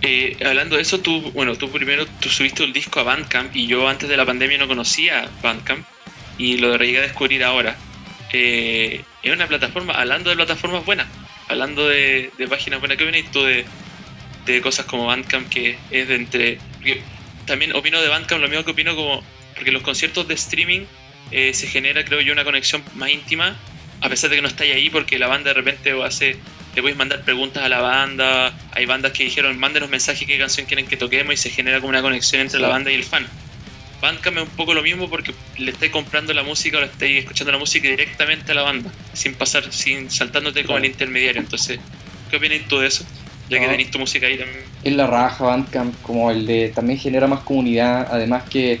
[0.00, 3.66] Eh, hablando de eso, tú, bueno, tú primero tú subiste el disco a Bandcamp y
[3.66, 5.84] yo antes de la pandemia no conocía Bandcamp
[6.38, 7.76] y lo llegué a descubrir ahora.
[8.32, 11.08] Eh, es una plataforma, hablando de plataformas buenas,
[11.48, 13.64] hablando de, páginas buenas, ¿qué opinas tú de,
[14.62, 16.58] cosas como Bandcamp que es de entre...
[17.48, 19.24] también opino de Bandcamp lo mismo que opino como...
[19.54, 20.82] Porque los conciertos de streaming
[21.32, 23.56] eh, se genera, creo yo, una conexión más íntima,
[24.00, 26.36] a pesar de que no estáis ahí, porque la banda de repente hace...
[26.76, 30.66] Le podéis mandar preguntas a la banda, hay bandas que dijeron, mándenos mensajes qué canción
[30.66, 33.26] quieren que toquemos y se genera como una conexión entre la banda y el fan.
[34.00, 37.18] Bandcamp es un poco lo mismo porque le estáis comprando la música o le estáis
[37.18, 41.40] escuchando la música directamente a la banda, sin pasar, sin saltándote como el intermediario.
[41.40, 41.80] Entonces,
[42.30, 43.04] ¿qué opinas tú de eso?
[43.48, 44.64] Ya que tenéis tu música ahí también.
[44.84, 48.80] Es la raja Bandcamp, como el de también genera más comunidad, además que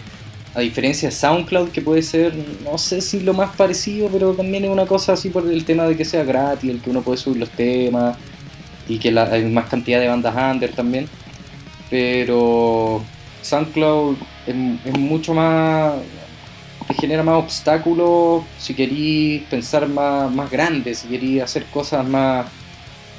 [0.54, 4.64] a diferencia de SoundCloud, que puede ser, no sé si lo más parecido, pero también
[4.64, 7.18] es una cosa así por el tema de que sea gratis, el que uno puede
[7.18, 8.16] subir los temas
[8.88, 11.08] y que hay más cantidad de bandas under también.
[11.90, 13.02] Pero
[13.42, 14.16] SoundCloud
[14.46, 15.94] es, mucho más.
[16.86, 22.46] te genera más obstáculos si queréis pensar más, más grande, si queréis hacer cosas más.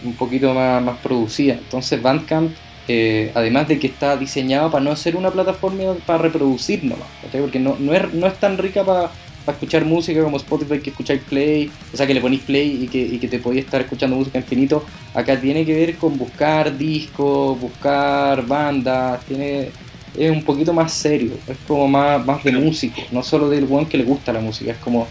[0.04, 1.58] Un poquito más, más producidas.
[1.60, 2.52] Entonces Bandcamp,
[2.88, 7.60] eh, además de que está diseñado para no ser una plataforma para reproducir nomás, porque
[7.60, 9.12] no, no, es, no es tan rica para
[9.48, 13.00] escuchar música como Spotify que escucháis play, o sea que le ponéis play y que,
[13.00, 14.84] y que te podéis estar escuchando música infinito.
[15.14, 19.70] Acá tiene que ver con buscar discos, buscar bandas, tiene
[20.18, 23.86] es un poquito más serio, es como más, más de músico, no solo del buen
[23.86, 25.08] que le gusta la música, es como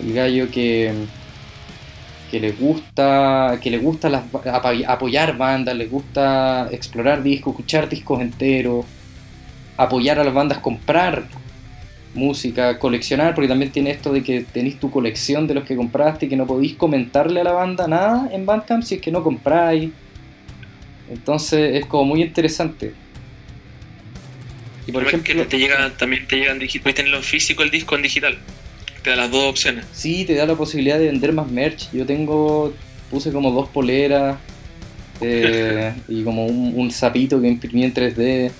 [0.00, 0.92] el gallo que,
[2.30, 4.24] que le gusta, que le gusta
[4.86, 8.86] apoyar bandas, le gusta explorar discos, escuchar discos enteros,
[9.76, 11.24] apoyar a las bandas, comprar
[12.14, 16.26] música, coleccionar, porque también tiene esto de que tenéis tu colección de los que compraste
[16.26, 19.22] y que no podéis comentarle a la banda nada en Bandcamp si es que no
[19.22, 19.90] compráis.
[21.10, 22.94] Entonces es como muy interesante.
[24.86, 27.94] Y por ejemplo, que te llega, también te llegan puedes tenerlo en físico el disco
[27.96, 28.38] en digital.
[29.02, 29.86] Te da las dos opciones.
[29.92, 31.90] Sí, te da la posibilidad de vender más merch.
[31.92, 32.74] Yo tengo,
[33.10, 34.38] puse como dos poleras
[35.20, 38.50] eh, y como un, un, sapito que imprimí en 3D.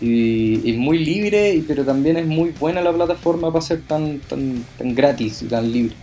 [0.00, 4.64] Y, es muy libre, pero también es muy buena la plataforma para ser tan, tan,
[4.78, 5.94] tan gratis y tan libre.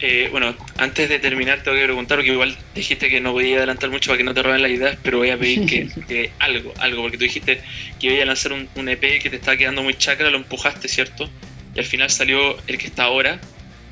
[0.00, 3.90] Eh, bueno, antes de terminar tengo que preguntar, porque igual dijiste que no podía adelantar
[3.90, 7.02] mucho para que no te roben las ideas, pero voy a pedir que, algo, algo,
[7.02, 7.62] porque tú dijiste
[7.98, 11.30] que iba a lanzar un, EP que te estaba quedando muy chacra, lo empujaste, ¿cierto?
[11.74, 13.40] Y al final salió el que está ahora.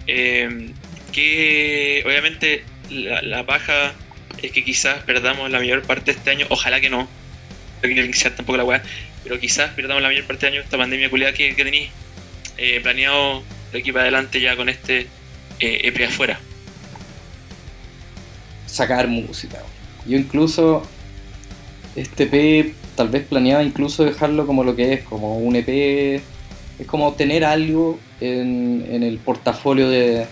[0.06, 0.72] Eh,
[1.12, 3.92] que obviamente la, paja
[4.42, 7.08] es que quizás perdamos la mayor parte de este año, ojalá que no, no
[7.82, 8.82] quiero iniciar tampoco la weá,
[9.22, 11.90] pero quizás perdamos la mayor parte del año esta pandemia culiada que, que tenéis
[12.56, 15.06] eh, planeado de aquí para adelante ya con este
[15.60, 16.40] EP eh, afuera.
[18.66, 19.62] Sacar música.
[20.06, 20.82] Yo incluso
[21.94, 26.22] este EP tal vez planeaba incluso dejarlo como lo que es, como un EP.
[26.82, 30.26] Es como tener algo en, el portafolio de,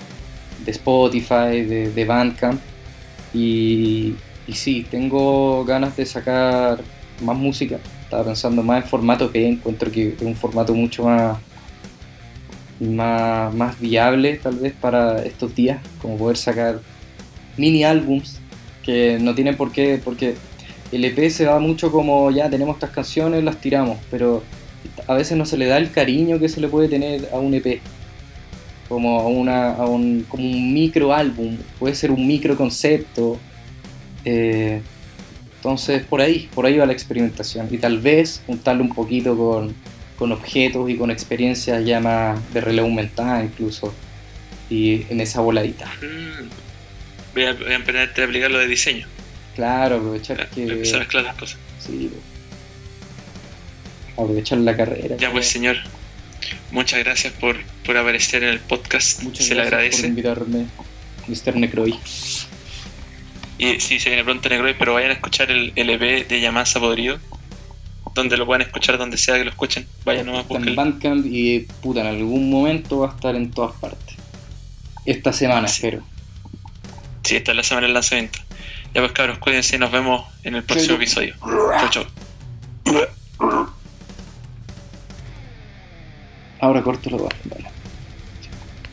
[0.66, 2.60] Spotify, de, Bandcamp.
[3.32, 4.16] Y,
[4.48, 6.80] y sí, tengo ganas de sacar
[7.22, 7.78] más música.
[8.02, 11.38] Estaba pensando más en formato que encuentro que es un formato mucho más,
[12.80, 16.80] más, más viable tal vez para estos días, como poder sacar
[17.56, 18.40] mini álbums
[18.82, 20.34] que no tienen por qué, porque
[20.90, 24.42] el EP se va mucho como ya tenemos estas canciones, las tiramos, pero
[25.06, 27.54] a veces no se le da el cariño que se le puede tener a un
[27.54, 27.80] EP
[28.90, 33.38] como a, una, a un, como un micro álbum, puede ser un micro concepto.
[34.24, 34.82] Eh,
[35.56, 37.68] entonces por ahí, por ahí va la experimentación.
[37.70, 39.76] Y tal vez juntarlo un poquito con,
[40.18, 43.94] con objetos y con experiencias ya más de relevo aumentada incluso.
[44.68, 45.86] Y en esa voladita.
[46.02, 46.48] Mm.
[47.34, 49.06] Voy a, voy a empezar a aplicar lo de diseño.
[49.54, 50.64] Claro, aprovechar a que.
[50.64, 51.58] empezar a las cosas.
[51.78, 52.10] Sí,
[54.22, 55.16] aprovechar la carrera.
[55.18, 55.76] Ya pues señor,
[56.70, 59.22] muchas gracias por, por aparecer en el podcast.
[59.22, 60.66] Muchas se le gracias por invitarme,
[61.28, 61.56] Mr.
[61.56, 61.98] Necroy.
[63.58, 66.80] Y sí, se viene pronto Negroid, pero vayan a escuchar el, el EP de Yamasa
[66.80, 67.18] Podrido.
[68.14, 69.86] Donde lo puedan escuchar, donde sea que lo escuchen.
[70.04, 70.74] Vayan nomás, en búsquenlo.
[70.74, 74.16] Bandcamp y puta, en algún momento va a estar en todas partes.
[75.04, 75.74] Esta semana, Sí.
[75.86, 76.02] espero.
[77.22, 78.38] Sí, esta es la semana del lanzamiento.
[78.94, 81.36] Ya pues cabros, cuídense y nos vemos en el próximo episodio.
[81.90, 82.06] Chau, chau.
[86.60, 87.79] Ahora corto lo bueno.